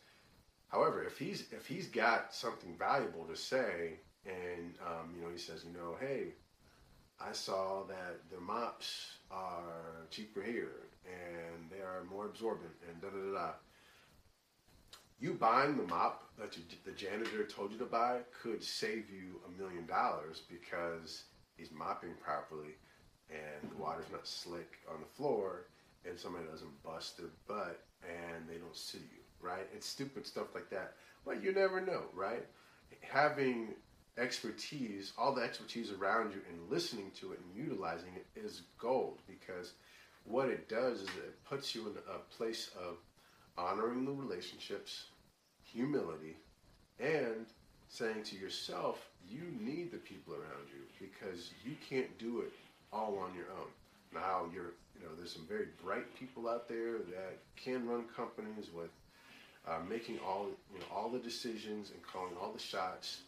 However, 0.68 1.04
if 1.04 1.18
he's 1.18 1.52
if 1.52 1.66
he's 1.66 1.88
got 1.88 2.34
something 2.34 2.76
valuable 2.78 3.26
to 3.26 3.36
say, 3.36 4.00
and 4.26 4.76
um, 4.86 5.16
you 5.16 5.24
know, 5.24 5.30
he 5.32 5.40
says, 5.40 5.66
you 5.66 5.76
know, 5.76 5.96
hey, 6.00 6.34
I 7.20 7.32
saw 7.32 7.84
that 7.86 8.20
the 8.32 8.40
mops 8.40 9.18
are 9.32 10.06
cheaper 10.12 10.42
here 10.42 10.88
and 11.06 11.70
they 11.72 11.84
are 11.84 12.04
more 12.10 12.26
absorbent 12.26 12.72
and 12.88 13.02
da 13.02 13.10
da 13.10 13.18
da 13.18 13.48
da 13.48 13.52
you 15.20 15.34
buying 15.34 15.76
the 15.76 15.84
mop 15.84 16.24
that 16.40 16.56
you, 16.56 16.64
the 16.86 16.92
janitor 16.92 17.44
told 17.44 17.72
you 17.72 17.78
to 17.78 17.86
buy 17.86 18.20
could 18.42 18.64
save 18.64 19.10
you 19.10 19.42
a 19.48 19.62
million 19.62 19.86
dollars 19.86 20.42
because 20.50 21.26
he's 21.58 21.72
mopping 21.72 22.14
properly 22.24 22.76
and 23.30 23.72
the 23.72 23.82
water's 23.82 24.12
not 24.12 24.28
slick 24.28 24.80
on 24.92 25.00
the 25.00 25.06
floor 25.06 25.66
and 26.08 26.18
somebody 26.18 26.46
doesn't 26.46 26.84
bust 26.84 27.18
their 27.18 27.30
butt 27.48 27.82
and 28.04 28.48
they 28.48 28.56
don't 28.56 28.76
sue 28.76 28.98
you, 28.98 29.24
right? 29.42 29.68
It's 29.74 29.88
stupid 29.88 30.26
stuff 30.26 30.56
like 30.56 30.70
that. 30.70 30.94
But 31.26 31.44
you 31.44 31.54
never 31.54 31.82
know, 31.82 32.04
right? 32.16 32.46
Having 33.02 33.76
expertise, 34.18 35.14
all 35.18 35.34
the 35.34 35.42
expertise 35.42 35.92
around 35.92 36.32
you, 36.32 36.42
and 36.50 36.70
listening 36.70 37.12
to 37.20 37.34
it 37.34 37.40
and 37.40 37.66
utilizing 37.66 38.10
it 38.16 38.26
is 38.40 38.64
gold 38.78 39.20
because 39.28 39.74
what 40.26 40.50
it 40.50 40.70
does 40.70 41.02
is 41.02 41.10
it 41.10 41.44
puts 41.46 41.74
you 41.74 41.88
in 41.88 41.94
a 42.14 42.36
place 42.36 42.72
of 42.78 42.98
honoring 43.58 44.06
the 44.06 44.12
relationships, 44.12 45.06
humility, 45.64 46.38
and 47.00 47.46
saying 47.88 48.24
to 48.24 48.36
yourself, 48.36 49.10
you 49.28 49.42
need 49.60 49.92
the 49.92 49.98
people 49.98 50.34
around 50.34 50.68
you 50.68 50.84
because 51.00 51.52
you 51.66 51.76
can't 51.88 52.18
do 52.18 52.42
it 52.42 52.54
all 52.92 53.18
on 53.20 53.36
your 53.36 53.50
own. 53.58 53.70
Now 54.14 54.46
you're, 54.54 54.74
you 54.96 55.04
know, 55.04 55.14
there's 55.18 55.34
some 55.34 55.46
very 55.48 55.68
bright 55.84 56.08
people 56.18 56.50
out 56.50 56.68
there 56.68 56.94
that 56.94 57.38
can 57.56 57.88
run 57.88 58.06
companies 58.16 58.68
with 58.74 58.90
uh, 59.68 59.80
making 59.88 60.20
all, 60.26 60.48
you 60.74 60.80
know, 60.80 60.86
all 60.94 61.10
the 61.10 61.20
decisions 61.20 61.92
and 61.92 62.02
calling 62.02 62.34
all 62.42 62.52
the 62.52 62.60
shots. 62.60 63.22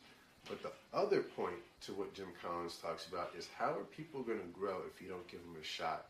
But 0.50 0.64
the 0.64 0.72
other 0.94 1.22
point 1.22 1.62
to 1.86 1.94
what 1.94 2.14
Jim 2.14 2.28
Collins 2.42 2.78
talks 2.82 3.06
about 3.08 3.32
is 3.38 3.48
how 3.58 3.72
are 3.78 3.86
people 3.96 4.24
going 4.24 4.40
to 4.40 4.60
grow 4.60 4.78
if 4.92 5.02
you 5.02 5.08
don't 5.08 5.28
give 5.28 5.42
them 5.42 5.56
a 5.62 5.64
shot 5.64 6.08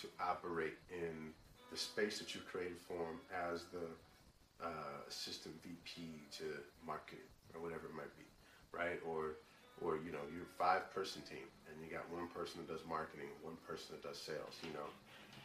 to 0.00 0.08
operate 0.20 0.74
in 0.90 1.32
the 1.70 1.76
space 1.76 2.18
that 2.18 2.34
you 2.34 2.40
created 2.50 2.78
for 2.88 2.96
them 2.96 3.20
as 3.52 3.64
the 3.72 4.64
uh, 4.64 5.04
assistant 5.08 5.54
VP 5.62 6.08
to 6.38 6.44
marketing 6.86 7.28
or 7.54 7.60
whatever 7.60 7.86
it 7.86 7.94
might 7.94 8.16
be, 8.16 8.24
right? 8.72 9.00
Or, 9.06 9.36
or 9.82 9.96
you 9.96 10.12
know, 10.12 10.24
you're 10.32 10.44
a 10.44 10.58
five-person 10.58 11.22
team 11.22 11.46
and 11.68 11.76
you 11.84 11.94
got 11.94 12.08
one 12.10 12.28
person 12.28 12.60
that 12.60 12.72
does 12.72 12.84
marketing, 12.88 13.28
one 13.42 13.56
person 13.66 13.86
that 13.92 14.02
does 14.02 14.18
sales. 14.18 14.56
You 14.62 14.72
know, 14.72 14.88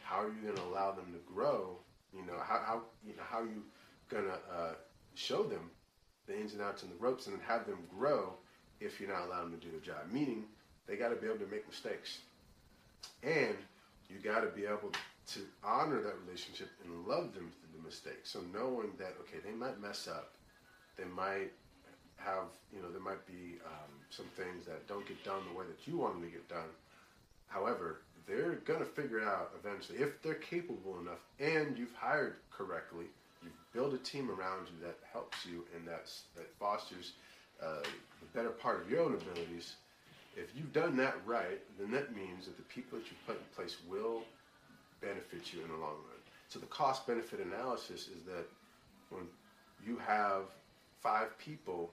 how 0.02 0.22
are 0.22 0.28
you 0.28 0.40
going 0.42 0.56
to 0.56 0.62
allow 0.64 0.92
them 0.92 1.12
to 1.12 1.20
grow? 1.32 1.76
You 2.14 2.24
know, 2.26 2.38
how, 2.42 2.60
how 2.64 2.82
you 3.06 3.16
know 3.16 3.22
how 3.28 3.40
are 3.40 3.46
you 3.46 3.62
going 4.08 4.24
to 4.24 4.38
uh, 4.52 4.74
show 5.14 5.42
them 5.42 5.70
the 6.26 6.38
ins 6.38 6.52
and 6.52 6.62
outs 6.62 6.82
and 6.82 6.92
the 6.92 6.96
ropes 6.96 7.26
and 7.26 7.38
have 7.46 7.66
them 7.66 7.78
grow 7.98 8.34
if 8.80 9.00
you're 9.00 9.10
not 9.10 9.26
allowing 9.26 9.50
them 9.50 9.60
to 9.60 9.66
do 9.66 9.72
their 9.72 9.80
job? 9.80 10.10
Meaning, 10.12 10.44
they 10.86 10.96
got 10.96 11.08
to 11.08 11.16
be 11.16 11.26
able 11.26 11.38
to 11.38 11.50
make 11.50 11.66
mistakes, 11.68 12.18
and 13.22 13.56
you 14.08 14.18
got 14.18 14.40
to 14.40 14.48
be 14.48 14.64
able 14.64 14.92
to 15.28 15.40
honor 15.64 16.02
that 16.02 16.14
relationship 16.26 16.68
and 16.84 17.06
love 17.06 17.32
them 17.34 17.50
through 17.50 17.78
the 17.78 17.84
mistakes. 17.86 18.30
So 18.30 18.40
knowing 18.52 18.92
that 18.98 19.14
okay, 19.22 19.38
they 19.44 19.52
might 19.52 19.80
mess 19.80 20.08
up, 20.08 20.34
they 20.96 21.04
might 21.04 21.52
have 22.24 22.50
you 22.74 22.82
know 22.82 22.90
there 22.90 23.00
might 23.00 23.26
be 23.26 23.58
um, 23.66 23.92
some 24.10 24.26
things 24.36 24.66
that 24.66 24.86
don't 24.88 25.06
get 25.06 25.22
done 25.24 25.40
the 25.52 25.58
way 25.58 25.66
that 25.66 25.86
you 25.86 25.98
want 25.98 26.14
them 26.14 26.22
to 26.22 26.30
get 26.30 26.48
done. 26.48 26.70
However, 27.48 28.00
they're 28.26 28.56
gonna 28.64 28.84
figure 28.84 29.18
it 29.18 29.26
out 29.26 29.50
eventually 29.58 29.98
if 29.98 30.22
they're 30.22 30.34
capable 30.34 30.98
enough 31.00 31.20
and 31.40 31.76
you've 31.76 31.94
hired 31.94 32.36
correctly. 32.50 33.06
You've 33.42 33.72
built 33.72 33.94
a 33.94 33.98
team 33.98 34.30
around 34.30 34.68
you 34.68 34.86
that 34.86 34.96
helps 35.12 35.44
you 35.44 35.64
and 35.74 35.86
that's, 35.86 36.22
that 36.36 36.48
fosters 36.58 37.12
uh, 37.62 37.82
the 37.82 38.26
better 38.34 38.50
part 38.50 38.80
of 38.82 38.90
your 38.90 39.00
own 39.02 39.14
abilities. 39.14 39.74
If 40.36 40.50
you've 40.56 40.72
done 40.72 40.96
that 40.96 41.16
right, 41.26 41.60
then 41.78 41.90
that 41.90 42.14
means 42.14 42.46
that 42.46 42.56
the 42.56 42.62
people 42.64 42.98
that 42.98 43.06
you 43.06 43.16
put 43.26 43.36
in 43.36 43.42
place 43.54 43.76
will 43.88 44.22
benefit 45.00 45.52
you 45.52 45.62
in 45.62 45.68
the 45.68 45.74
long 45.74 45.98
run. 46.08 46.22
So 46.48 46.58
the 46.58 46.66
cost 46.66 47.06
benefit 47.06 47.40
analysis 47.40 48.08
is 48.08 48.22
that 48.26 48.46
when 49.10 49.24
you 49.86 49.98
have 49.98 50.42
five 51.02 51.36
people 51.38 51.90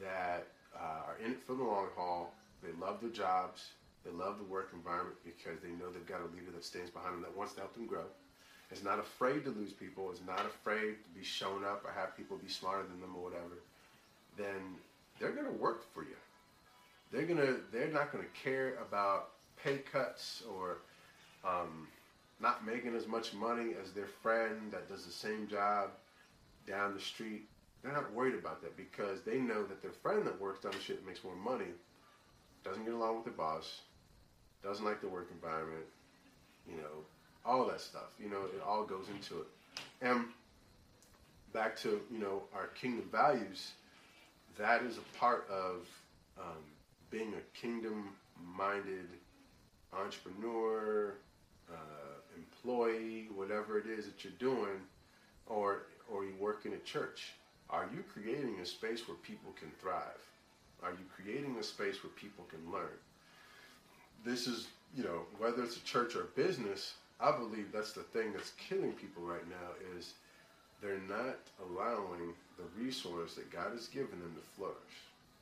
that 0.00 0.46
uh, 0.74 1.06
are 1.06 1.16
in 1.24 1.32
it 1.32 1.42
for 1.42 1.54
the 1.54 1.62
long 1.62 1.88
haul, 1.96 2.32
they 2.62 2.70
love 2.80 3.00
their 3.00 3.10
jobs, 3.10 3.70
they 4.04 4.10
love 4.10 4.38
the 4.38 4.44
work 4.44 4.70
environment 4.72 5.16
because 5.24 5.60
they 5.62 5.70
know 5.70 5.90
they've 5.92 6.06
got 6.06 6.20
a 6.20 6.34
leader 6.34 6.50
that 6.54 6.64
stands 6.64 6.90
behind 6.90 7.14
them 7.14 7.22
that 7.22 7.36
wants 7.36 7.54
to 7.54 7.60
help 7.60 7.74
them 7.74 7.86
grow. 7.86 8.04
Is 8.70 8.84
not 8.84 8.98
afraid 8.98 9.44
to 9.44 9.50
lose 9.50 9.72
people, 9.72 10.12
is 10.12 10.20
not 10.26 10.40
afraid 10.40 10.96
to 11.02 11.10
be 11.18 11.24
shown 11.24 11.64
up 11.64 11.84
or 11.86 11.92
have 11.92 12.14
people 12.16 12.36
be 12.36 12.50
smarter 12.50 12.86
than 12.86 13.00
them 13.00 13.14
or 13.16 13.24
whatever, 13.24 13.62
then 14.36 14.76
they're 15.18 15.32
gonna 15.32 15.50
work 15.52 15.82
for 15.94 16.02
you. 16.02 16.16
They're 17.10 17.24
gonna 17.24 17.56
they're 17.72 17.88
not 17.88 18.12
gonna 18.12 18.24
care 18.34 18.76
about 18.86 19.30
pay 19.62 19.78
cuts 19.78 20.42
or 20.54 20.78
um, 21.44 21.88
not 22.40 22.66
making 22.66 22.94
as 22.94 23.06
much 23.06 23.32
money 23.32 23.72
as 23.82 23.92
their 23.92 24.06
friend 24.06 24.70
that 24.70 24.88
does 24.88 25.06
the 25.06 25.12
same 25.12 25.48
job 25.48 25.90
down 26.66 26.94
the 26.94 27.00
street. 27.00 27.48
They're 27.82 27.92
not 27.92 28.12
worried 28.12 28.34
about 28.34 28.60
that 28.62 28.76
because 28.76 29.22
they 29.22 29.38
know 29.38 29.62
that 29.64 29.82
their 29.82 29.92
friend 29.92 30.26
that 30.26 30.40
works 30.40 30.60
down 30.60 30.72
the 30.72 30.78
street 30.78 31.06
makes 31.06 31.22
more 31.22 31.36
money 31.36 31.72
doesn't 32.64 32.84
get 32.84 32.94
along 32.94 33.16
with 33.16 33.24
the 33.24 33.30
boss, 33.30 33.82
doesn't 34.62 34.84
like 34.84 35.00
the 35.00 35.08
work 35.08 35.28
environment, 35.32 35.84
you 36.68 36.76
know, 36.76 37.04
all 37.44 37.66
that 37.66 37.80
stuff. 37.80 38.14
You 38.20 38.28
know, 38.28 38.42
it 38.54 38.62
all 38.66 38.84
goes 38.84 39.06
into 39.08 39.42
it. 39.42 39.46
And 40.02 40.24
back 41.52 41.76
to, 41.80 42.00
you 42.10 42.18
know, 42.18 42.42
our 42.54 42.66
kingdom 42.68 43.08
values, 43.10 43.72
that 44.58 44.82
is 44.82 44.98
a 44.98 45.18
part 45.18 45.48
of 45.48 45.88
um, 46.38 46.62
being 47.10 47.32
a 47.34 47.58
kingdom 47.58 48.10
minded 48.56 49.06
entrepreneur, 49.92 51.14
uh, 51.70 51.76
employee, 52.36 53.28
whatever 53.34 53.78
it 53.78 53.86
is 53.86 54.06
that 54.06 54.24
you're 54.24 54.32
doing, 54.38 54.80
or, 55.46 55.82
or 56.10 56.24
you 56.24 56.34
work 56.38 56.66
in 56.66 56.72
a 56.72 56.78
church. 56.78 57.32
Are 57.70 57.88
you 57.94 58.02
creating 58.12 58.58
a 58.60 58.66
space 58.66 59.06
where 59.06 59.16
people 59.18 59.52
can 59.58 59.70
thrive? 59.80 60.22
Are 60.82 60.92
you 60.92 61.04
creating 61.14 61.56
a 61.58 61.62
space 61.62 62.02
where 62.02 62.12
people 62.12 62.44
can 62.48 62.72
learn? 62.72 62.96
This 64.24 64.46
is, 64.46 64.68
you 64.96 65.04
know, 65.04 65.22
whether 65.38 65.62
it's 65.62 65.76
a 65.76 65.84
church 65.84 66.14
or 66.14 66.22
a 66.22 66.36
business, 66.36 66.94
I 67.20 67.32
believe 67.32 67.72
that's 67.72 67.92
the 67.92 68.02
thing 68.02 68.32
that's 68.32 68.52
killing 68.68 68.92
people 68.92 69.22
right 69.22 69.46
now 69.48 69.96
is 69.98 70.14
they're 70.80 71.00
not 71.08 71.36
allowing 71.68 72.32
the 72.56 72.82
resource 72.82 73.34
that 73.34 73.50
God 73.50 73.72
has 73.72 73.88
given 73.88 74.20
them 74.20 74.34
to 74.34 74.56
flourish, 74.56 74.76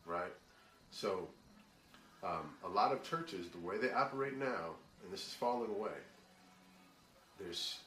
right? 0.07 0.33
So 0.91 1.29
um, 2.25 2.51
a 2.65 2.69
lot 2.69 2.93
of 2.93 3.03
churches, 3.03 3.49
the 3.51 3.67
way 3.67 3.77
they 3.79 3.93
operate 3.93 4.39
now, 4.39 4.75
and 5.03 5.13
this 5.13 5.21
is 5.21 5.35
falling 5.35 5.71
away, 5.71 5.91
there's 7.39 7.81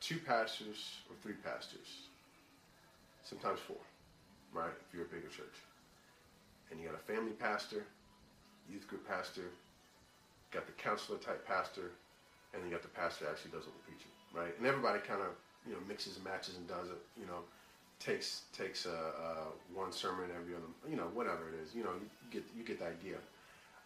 two 0.00 0.18
pastors 0.18 0.98
or 1.10 1.16
three 1.22 1.34
pastors, 1.44 2.08
sometimes 3.28 3.58
four, 3.58 3.82
right? 4.54 4.70
If 4.86 4.94
you're 4.94 5.04
a 5.04 5.12
bigger 5.12 5.28
church. 5.28 5.58
And 6.70 6.80
you 6.80 6.86
got 6.86 6.94
a 6.94 7.04
family 7.10 7.32
pastor, 7.32 7.84
youth 8.70 8.86
group 8.86 9.06
pastor, 9.06 9.50
got 10.50 10.66
the 10.66 10.72
counselor 10.78 11.18
type 11.18 11.46
pastor, 11.46 11.90
and 12.54 12.62
then 12.62 12.70
you 12.70 12.74
got 12.74 12.82
the 12.82 12.94
pastor 12.94 13.26
that 13.26 13.32
actually 13.34 13.50
does 13.50 13.66
all 13.66 13.74
the 13.74 13.86
preaching, 13.86 14.10
right? 14.34 14.54
And 14.58 14.66
everybody 14.66 14.98
kind 15.02 15.20
of, 15.20 15.34
you 15.66 15.74
know, 15.74 15.82
mixes 15.88 16.16
and 16.16 16.24
matches 16.24 16.56
and 16.56 16.66
does 16.66 16.88
it, 16.88 17.02
you 17.18 17.26
know, 17.26 17.42
takes 17.98 18.42
takes 18.52 18.86
a, 18.86 18.94
a 18.94 19.50
one 19.74 19.90
sermon 19.90 20.30
every 20.34 20.54
other, 20.54 20.70
you 20.88 20.96
know, 20.96 21.10
whatever 21.14 21.50
it 21.50 21.56
is, 21.62 21.74
you 21.74 21.82
know, 21.82 21.90
you 21.98 22.06
get 22.30 22.44
you 22.56 22.62
get 22.62 22.78
the 22.78 22.86
idea. 22.86 23.18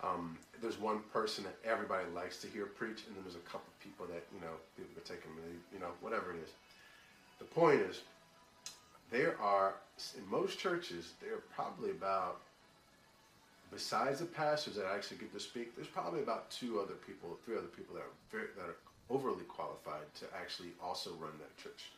Um, 0.03 0.39
there's 0.63 0.81
one 0.81 1.01
person 1.13 1.45
that 1.45 1.57
everybody 1.61 2.05
likes 2.15 2.41
to 2.41 2.47
hear 2.49 2.65
preach, 2.65 3.05
and 3.07 3.13
then 3.17 3.23
there's 3.25 3.37
a 3.37 3.45
couple 3.45 3.69
people 3.85 4.07
that 4.07 4.25
you 4.33 4.41
know 4.41 4.57
people 4.77 4.93
could 4.95 5.05
take 5.05 5.23
them, 5.23 5.37
you 5.73 5.81
know, 5.81 5.93
whatever 6.01 6.33
it 6.33 6.41
is. 6.41 6.53
The 7.39 7.45
point 7.45 7.81
is, 7.81 8.01
there 9.11 9.41
are 9.41 9.75
in 10.17 10.31
most 10.31 10.59
churches 10.59 11.13
there 11.21 11.35
are 11.35 11.43
probably 11.55 11.91
about 11.91 12.41
besides 13.71 14.19
the 14.19 14.27
pastors 14.27 14.75
that 14.75 14.87
actually 14.87 15.19
get 15.19 15.33
to 15.33 15.41
speak, 15.41 15.75
there's 15.77 15.89
probably 15.89 16.23
about 16.23 16.51
two 16.51 16.81
other 16.81 16.95
people, 17.07 17.39
three 17.45 17.57
other 17.57 17.69
people 17.69 17.95
that 17.95 18.03
are 18.03 18.17
very, 18.31 18.49
that 18.57 18.67
are 18.67 18.77
overly 19.09 19.45
qualified 19.45 20.07
to 20.19 20.27
actually 20.37 20.71
also 20.83 21.11
run 21.21 21.33
that 21.39 21.57
church. 21.57 21.91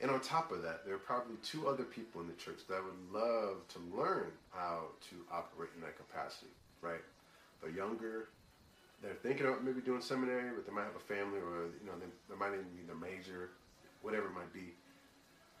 And 0.00 0.10
on 0.10 0.20
top 0.20 0.50
of 0.50 0.62
that, 0.62 0.84
there 0.84 0.94
are 0.94 1.04
probably 1.06 1.36
two 1.42 1.68
other 1.68 1.84
people 1.84 2.20
in 2.20 2.26
the 2.26 2.34
church 2.34 2.60
that 2.68 2.82
would 2.82 3.00
love 3.12 3.56
to 3.68 3.78
learn 3.96 4.26
how 4.50 4.90
to 5.10 5.16
operate 5.30 5.70
in 5.76 5.82
that 5.82 5.96
capacity, 5.96 6.50
right? 6.82 7.04
They're 7.62 7.70
younger, 7.70 8.28
they're 9.02 9.14
thinking 9.22 9.46
about 9.46 9.64
maybe 9.64 9.80
doing 9.80 10.00
seminary, 10.00 10.50
but 10.54 10.66
they 10.66 10.72
might 10.72 10.84
have 10.84 10.96
a 10.96 11.06
family 11.06 11.38
or, 11.38 11.70
you 11.80 11.86
know, 11.86 11.96
they, 12.00 12.10
they 12.28 12.36
might 12.38 12.52
even 12.52 12.66
be 12.74 12.82
the 12.88 12.96
major, 12.96 13.50
whatever 14.02 14.26
it 14.26 14.34
might 14.34 14.52
be. 14.52 14.74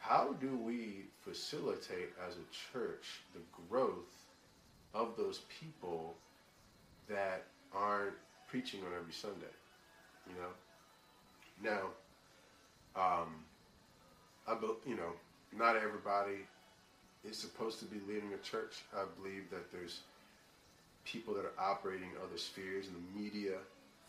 How 0.06 0.34
do 0.38 0.54
we 0.58 1.06
facilitate 1.22 2.10
as 2.28 2.34
a 2.34 2.72
church 2.72 3.22
the 3.32 3.40
growth 3.70 4.12
of 4.92 5.16
those 5.16 5.40
people 5.60 6.14
that 7.08 7.44
aren't 7.72 8.12
preaching 8.50 8.80
on 8.80 8.92
every 9.00 9.14
Sunday, 9.14 9.54
you 10.28 10.34
know. 10.34 10.52
Now, 11.62 13.00
um, 13.00 13.28
I 14.46 14.58
you 14.86 14.94
know, 14.94 15.12
not 15.56 15.76
everybody 15.76 16.40
is 17.26 17.38
supposed 17.38 17.78
to 17.78 17.86
be 17.86 17.96
leading 18.06 18.34
a 18.34 18.38
church. 18.46 18.82
I 18.94 19.04
believe 19.18 19.48
that 19.50 19.72
there's 19.72 20.00
people 21.06 21.32
that 21.32 21.46
are 21.46 21.58
operating 21.58 22.10
other 22.22 22.36
spheres 22.36 22.88
in 22.88 22.92
the 22.92 23.18
media, 23.18 23.56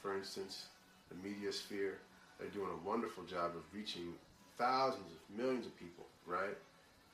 for 0.02 0.18
instance, 0.18 0.66
the 1.08 1.16
media 1.28 1.54
sphere. 1.54 2.00
They're 2.38 2.50
doing 2.50 2.70
a 2.70 2.88
wonderful 2.88 3.24
job 3.24 3.52
of 3.56 3.64
reaching 3.74 4.14
thousands 4.58 5.12
of 5.12 5.38
millions 5.38 5.66
of 5.66 5.78
people, 5.80 6.06
right? 6.26 6.56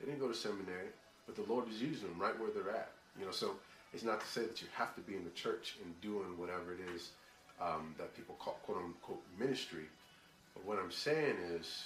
They 0.00 0.06
didn't 0.06 0.20
go 0.20 0.28
to 0.28 0.34
seminary, 0.34 0.88
but 1.26 1.36
the 1.36 1.50
Lord 1.52 1.68
is 1.68 1.80
using 1.80 2.08
them 2.08 2.18
right 2.18 2.38
where 2.38 2.50
they're 2.50 2.74
at. 2.74 2.90
You 3.18 3.26
know, 3.26 3.30
so 3.32 3.52
it's 3.92 4.02
not 4.02 4.20
to 4.20 4.26
say 4.26 4.42
that 4.42 4.60
you 4.60 4.68
have 4.74 4.94
to 4.94 5.00
be 5.00 5.14
in 5.14 5.24
the 5.24 5.30
church 5.30 5.76
and 5.84 6.00
doing 6.00 6.38
whatever 6.38 6.72
it 6.72 6.80
is 6.94 7.10
um, 7.60 7.94
that 7.98 8.14
people 8.16 8.36
call 8.38 8.58
quote 8.64 8.78
unquote 8.78 9.22
ministry. 9.38 9.84
But 10.54 10.64
what 10.64 10.78
I'm 10.78 10.90
saying 10.90 11.36
is, 11.56 11.84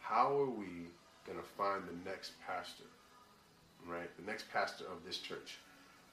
how 0.00 0.36
are 0.38 0.50
we 0.50 0.88
going 1.26 1.38
to 1.38 1.44
find 1.56 1.82
the 1.84 2.10
next 2.10 2.32
pastor, 2.46 2.84
right? 3.86 4.08
The 4.18 4.30
next 4.30 4.50
pastor 4.52 4.84
of 4.84 5.04
this 5.06 5.18
church 5.18 5.58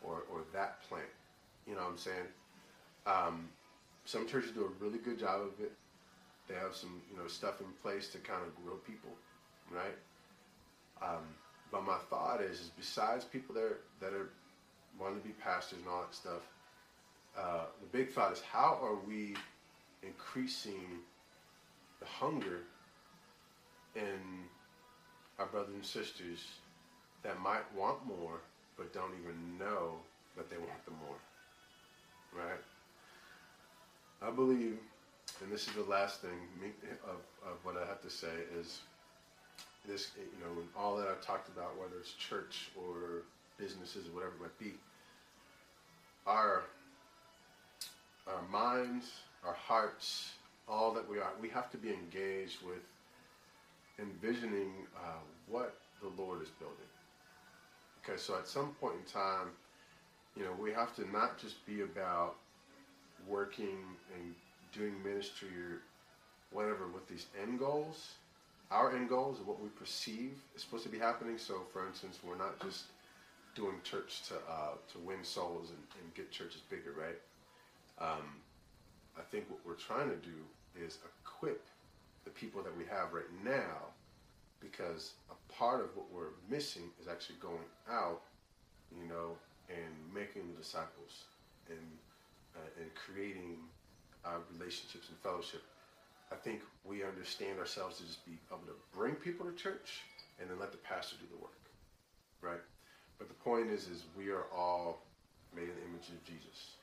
or, 0.03 0.23
or 0.31 0.41
that 0.53 0.81
plant. 0.87 1.05
You 1.67 1.75
know 1.75 1.81
what 1.81 1.91
I'm 1.91 1.97
saying? 1.97 2.27
Um, 3.05 3.49
some 4.05 4.27
churches 4.27 4.51
do 4.51 4.65
a 4.65 4.83
really 4.83 4.99
good 4.99 5.19
job 5.19 5.41
of 5.41 5.59
it. 5.59 5.71
They 6.47 6.55
have 6.55 6.75
some, 6.75 7.01
you 7.11 7.17
know, 7.17 7.27
stuff 7.27 7.59
in 7.61 7.67
place 7.81 8.07
to 8.09 8.17
kind 8.19 8.41
of 8.41 8.55
grow 8.63 8.75
people, 8.75 9.11
right? 9.71 9.95
Um, 11.01 11.23
but 11.71 11.83
my 11.83 11.97
thought 12.09 12.41
is, 12.41 12.61
is 12.61 12.71
besides 12.77 13.25
people 13.25 13.53
that 13.55 13.63
are, 13.63 13.79
that 13.99 14.13
are 14.13 14.29
wanting 14.99 15.19
to 15.21 15.27
be 15.27 15.33
pastors 15.33 15.79
and 15.79 15.87
all 15.87 16.01
that 16.01 16.15
stuff, 16.15 16.41
uh, 17.37 17.65
the 17.81 17.97
big 17.97 18.11
thought 18.11 18.31
is 18.31 18.41
how 18.41 18.79
are 18.81 18.95
we 19.07 19.35
increasing 20.01 20.99
the 21.99 22.05
hunger 22.05 22.59
in 23.95 24.45
our 25.39 25.45
brothers 25.47 25.73
and 25.73 25.85
sisters 25.85 26.45
that 27.23 27.39
might 27.41 27.63
want 27.75 28.05
more 28.07 28.39
but 28.77 28.93
don't 28.93 29.11
even 29.19 29.57
know 29.57 29.95
that 30.35 30.49
they 30.49 30.57
want 30.57 30.85
the 30.85 30.91
more. 30.91 31.17
Right? 32.33 32.61
I 34.21 34.31
believe, 34.31 34.77
and 35.41 35.51
this 35.51 35.67
is 35.67 35.73
the 35.73 35.83
last 35.83 36.21
thing 36.21 36.39
of, 37.03 37.17
of 37.45 37.57
what 37.63 37.75
I 37.77 37.85
have 37.87 38.01
to 38.01 38.09
say, 38.09 38.33
is 38.59 38.79
this, 39.87 40.11
you 40.17 40.43
know, 40.43 40.61
all 40.77 40.97
that 40.97 41.07
I've 41.07 41.21
talked 41.21 41.49
about, 41.49 41.77
whether 41.79 41.99
it's 41.99 42.13
church 42.13 42.69
or 42.75 43.23
businesses 43.57 44.07
or 44.07 44.15
whatever 44.15 44.33
it 44.35 44.41
might 44.41 44.59
be, 44.59 44.73
our, 46.25 46.63
our 48.27 48.41
minds, 48.51 49.11
our 49.45 49.53
hearts, 49.53 50.31
all 50.67 50.93
that 50.93 51.07
we 51.09 51.19
are, 51.19 51.31
we 51.41 51.49
have 51.49 51.71
to 51.71 51.77
be 51.77 51.89
engaged 51.89 52.57
with 52.65 52.83
envisioning 53.99 54.71
uh, 54.97 55.21
what 55.47 55.75
the 56.01 56.09
Lord 56.21 56.41
is 56.41 56.49
building. 56.59 56.77
Okay, 58.03 58.17
so 58.17 58.37
at 58.37 58.47
some 58.47 58.75
point 58.79 58.95
in 58.95 59.11
time, 59.11 59.49
you 60.35 60.43
know, 60.43 60.51
we 60.59 60.71
have 60.71 60.95
to 60.95 61.09
not 61.11 61.39
just 61.39 61.65
be 61.65 61.81
about 61.81 62.35
working 63.27 63.79
and 64.15 64.33
doing 64.77 65.01
ministry 65.03 65.49
or 65.49 65.81
whatever 66.51 66.87
with 66.87 67.07
these 67.07 67.25
end 67.41 67.59
goals. 67.59 68.13
Our 68.69 68.95
end 68.95 69.09
goals 69.09 69.39
are 69.39 69.43
what 69.43 69.61
we 69.61 69.69
perceive 69.69 70.33
is 70.55 70.61
supposed 70.61 70.83
to 70.83 70.89
be 70.89 70.99
happening. 70.99 71.37
So, 71.37 71.61
for 71.71 71.87
instance, 71.87 72.19
we're 72.23 72.37
not 72.37 72.59
just 72.61 72.83
doing 73.55 73.75
church 73.83 74.23
to 74.27 74.35
uh, 74.35 74.75
to 74.93 74.99
win 74.99 75.23
souls 75.23 75.69
and, 75.69 75.79
and, 76.01 76.13
get 76.13 76.29
churches 76.31 76.61
bigger, 76.69 76.93
right? 76.97 77.17
Um, 77.99 78.27
I 79.17 79.21
think 79.31 79.45
what 79.49 79.59
we're 79.65 79.73
trying 79.73 80.09
to 80.09 80.15
do 80.17 80.37
is 80.79 80.99
equip 81.23 81.65
the 82.23 82.29
people 82.29 82.61
that 82.61 82.77
we 82.77 82.83
have 82.85 83.13
right 83.13 83.31
now 83.43 83.89
because 84.59 85.13
a 85.31 85.53
part 85.53 85.81
of 85.81 85.95
what 85.95 86.05
we're 86.13 86.35
missing 86.49 86.83
is 87.01 87.07
actually 87.07 87.37
going 87.41 87.65
out, 87.89 88.21
you 88.95 89.07
know, 89.07 89.37
and 89.69 89.93
making 90.13 90.53
disciples 90.55 91.25
and 91.69 91.79
uh, 92.55 92.81
and 92.81 92.89
creating 92.93 93.56
uh, 94.27 94.39
relationships 94.57 95.07
and 95.09 95.17
fellowship. 95.19 95.63
I 96.31 96.35
think 96.35 96.61
we 96.83 97.03
understand 97.03 97.59
ourselves 97.59 97.97
to 97.97 98.05
just 98.05 98.25
be 98.25 98.37
able 98.51 98.67
to 98.67 98.75
bring 98.93 99.15
people 99.15 99.45
to 99.45 99.53
church 99.53 100.03
and 100.39 100.49
then 100.49 100.59
let 100.59 100.71
the 100.71 100.77
pastor 100.77 101.15
do 101.19 101.25
the 101.31 101.41
work, 101.41 101.63
right? 102.41 102.61
But 103.17 103.29
the 103.29 103.33
point 103.35 103.69
is, 103.69 103.87
is 103.87 104.03
we 104.17 104.29
are 104.29 104.45
all 104.55 105.01
made 105.55 105.69
in 105.69 105.75
the 105.75 105.85
image 105.89 106.09
of 106.09 106.23
Jesus. 106.25 106.75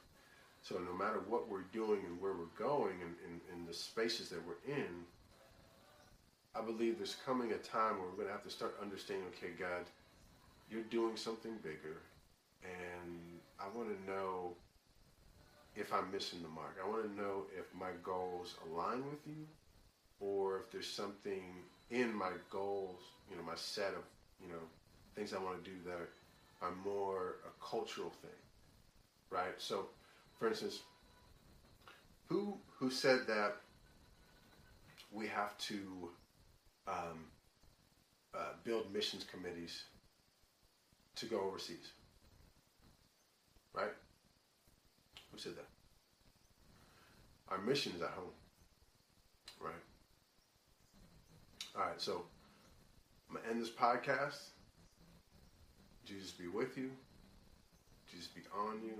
So 0.62 0.78
no 0.78 0.96
matter 0.96 1.20
what 1.28 1.48
we're 1.48 1.68
doing 1.72 2.00
and 2.06 2.20
where 2.20 2.32
we're 2.32 2.56
going 2.58 2.96
and 3.02 3.40
in 3.52 3.66
the 3.66 3.74
spaces 3.74 4.30
that 4.30 4.40
we're 4.46 4.74
in, 4.74 5.04
I 6.56 6.62
believe 6.62 6.96
there's 6.96 7.16
coming 7.26 7.52
a 7.52 7.58
time 7.58 7.98
where 7.98 8.08
we're 8.08 8.16
going 8.16 8.28
to 8.28 8.32
have 8.32 8.44
to 8.44 8.50
start 8.50 8.76
understanding, 8.80 9.26
okay, 9.36 9.52
God, 9.58 9.84
you're 10.70 10.82
doing 10.84 11.16
something 11.16 11.52
bigger, 11.62 12.00
and 12.62 13.40
I 13.60 13.64
want 13.76 13.88
to 13.88 14.10
know 14.10 14.54
if 15.76 15.92
I'm 15.92 16.10
missing 16.10 16.40
the 16.42 16.48
mark. 16.48 16.76
I 16.82 16.88
want 16.88 17.02
to 17.04 17.20
know 17.20 17.44
if 17.58 17.66
my 17.78 17.90
goals 18.02 18.54
align 18.66 19.04
with 19.10 19.26
you, 19.26 19.46
or 20.20 20.58
if 20.60 20.70
there's 20.70 20.88
something 20.88 21.42
in 21.90 22.14
my 22.14 22.30
goals, 22.50 23.00
you 23.30 23.36
know, 23.36 23.42
my 23.42 23.56
set 23.56 23.94
of, 23.94 24.04
you 24.40 24.48
know, 24.48 24.62
things 25.14 25.32
I 25.32 25.38
want 25.38 25.62
to 25.62 25.70
do 25.70 25.76
that 25.86 25.96
are, 25.96 26.08
are 26.62 26.74
more 26.84 27.36
a 27.46 27.64
cultural 27.64 28.10
thing, 28.22 28.30
right? 29.30 29.54
So, 29.58 29.86
for 30.38 30.48
instance, 30.48 30.80
who 32.28 32.58
who 32.78 32.90
said 32.90 33.20
that 33.26 33.56
we 35.12 35.26
have 35.28 35.56
to 35.58 36.10
um, 36.88 37.26
uh, 38.34 38.52
build 38.64 38.92
missions 38.92 39.24
committees 39.24 39.84
to 41.16 41.26
go 41.26 41.40
overseas. 41.40 41.92
Right? 43.72 43.92
Who 45.34 45.40
said 45.40 45.56
that? 45.56 45.66
Our 47.50 47.58
mission 47.58 47.92
is 47.96 48.02
at 48.02 48.10
home. 48.10 48.30
Right? 49.60 49.84
All 51.74 51.82
right, 51.82 52.00
so 52.00 52.22
I'm 53.28 53.36
to 53.36 53.48
end 53.50 53.60
this 53.60 53.70
podcast. 53.70 54.38
Jesus 56.06 56.30
be 56.30 56.46
with 56.46 56.78
you. 56.78 56.90
Jesus 58.08 58.28
be 58.28 58.42
on 58.56 58.78
you. 58.84 58.94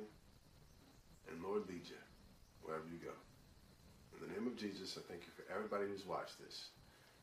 And 1.30 1.40
Lord 1.40 1.68
lead 1.68 1.86
you 1.86 2.02
wherever 2.62 2.84
you 2.90 2.98
go. 2.98 3.14
In 4.18 4.26
the 4.26 4.34
name 4.34 4.48
of 4.48 4.56
Jesus, 4.56 4.98
I 4.98 5.06
thank 5.06 5.22
you 5.22 5.32
for 5.36 5.46
everybody 5.54 5.86
who's 5.86 6.04
watched 6.04 6.42
this. 6.42 6.66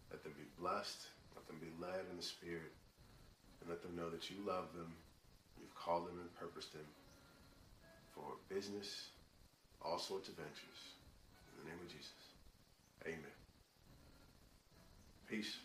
Let 0.09 0.23
them 0.23 0.33
be 0.37 0.47
blessed. 0.57 1.07
Let 1.35 1.45
them 1.47 1.59
be 1.59 1.67
led 1.83 2.07
in 2.09 2.15
the 2.15 2.23
Spirit. 2.23 2.71
And 3.59 3.69
let 3.69 3.83
them 3.83 3.95
know 3.97 4.09
that 4.09 4.29
you 4.31 4.37
love 4.47 4.71
them. 4.73 4.93
You've 5.59 5.75
called 5.75 6.07
them 6.07 6.15
and 6.17 6.33
purposed 6.39 6.71
them 6.71 6.87
for 8.21 8.37
business, 8.53 9.09
all 9.81 9.97
sorts 9.97 10.29
of 10.29 10.35
ventures. 10.35 10.81
In 11.51 11.63
the 11.63 11.69
name 11.71 11.79
of 11.81 11.89
Jesus. 11.91 12.21
Amen. 13.05 13.35
Peace. 15.29 15.57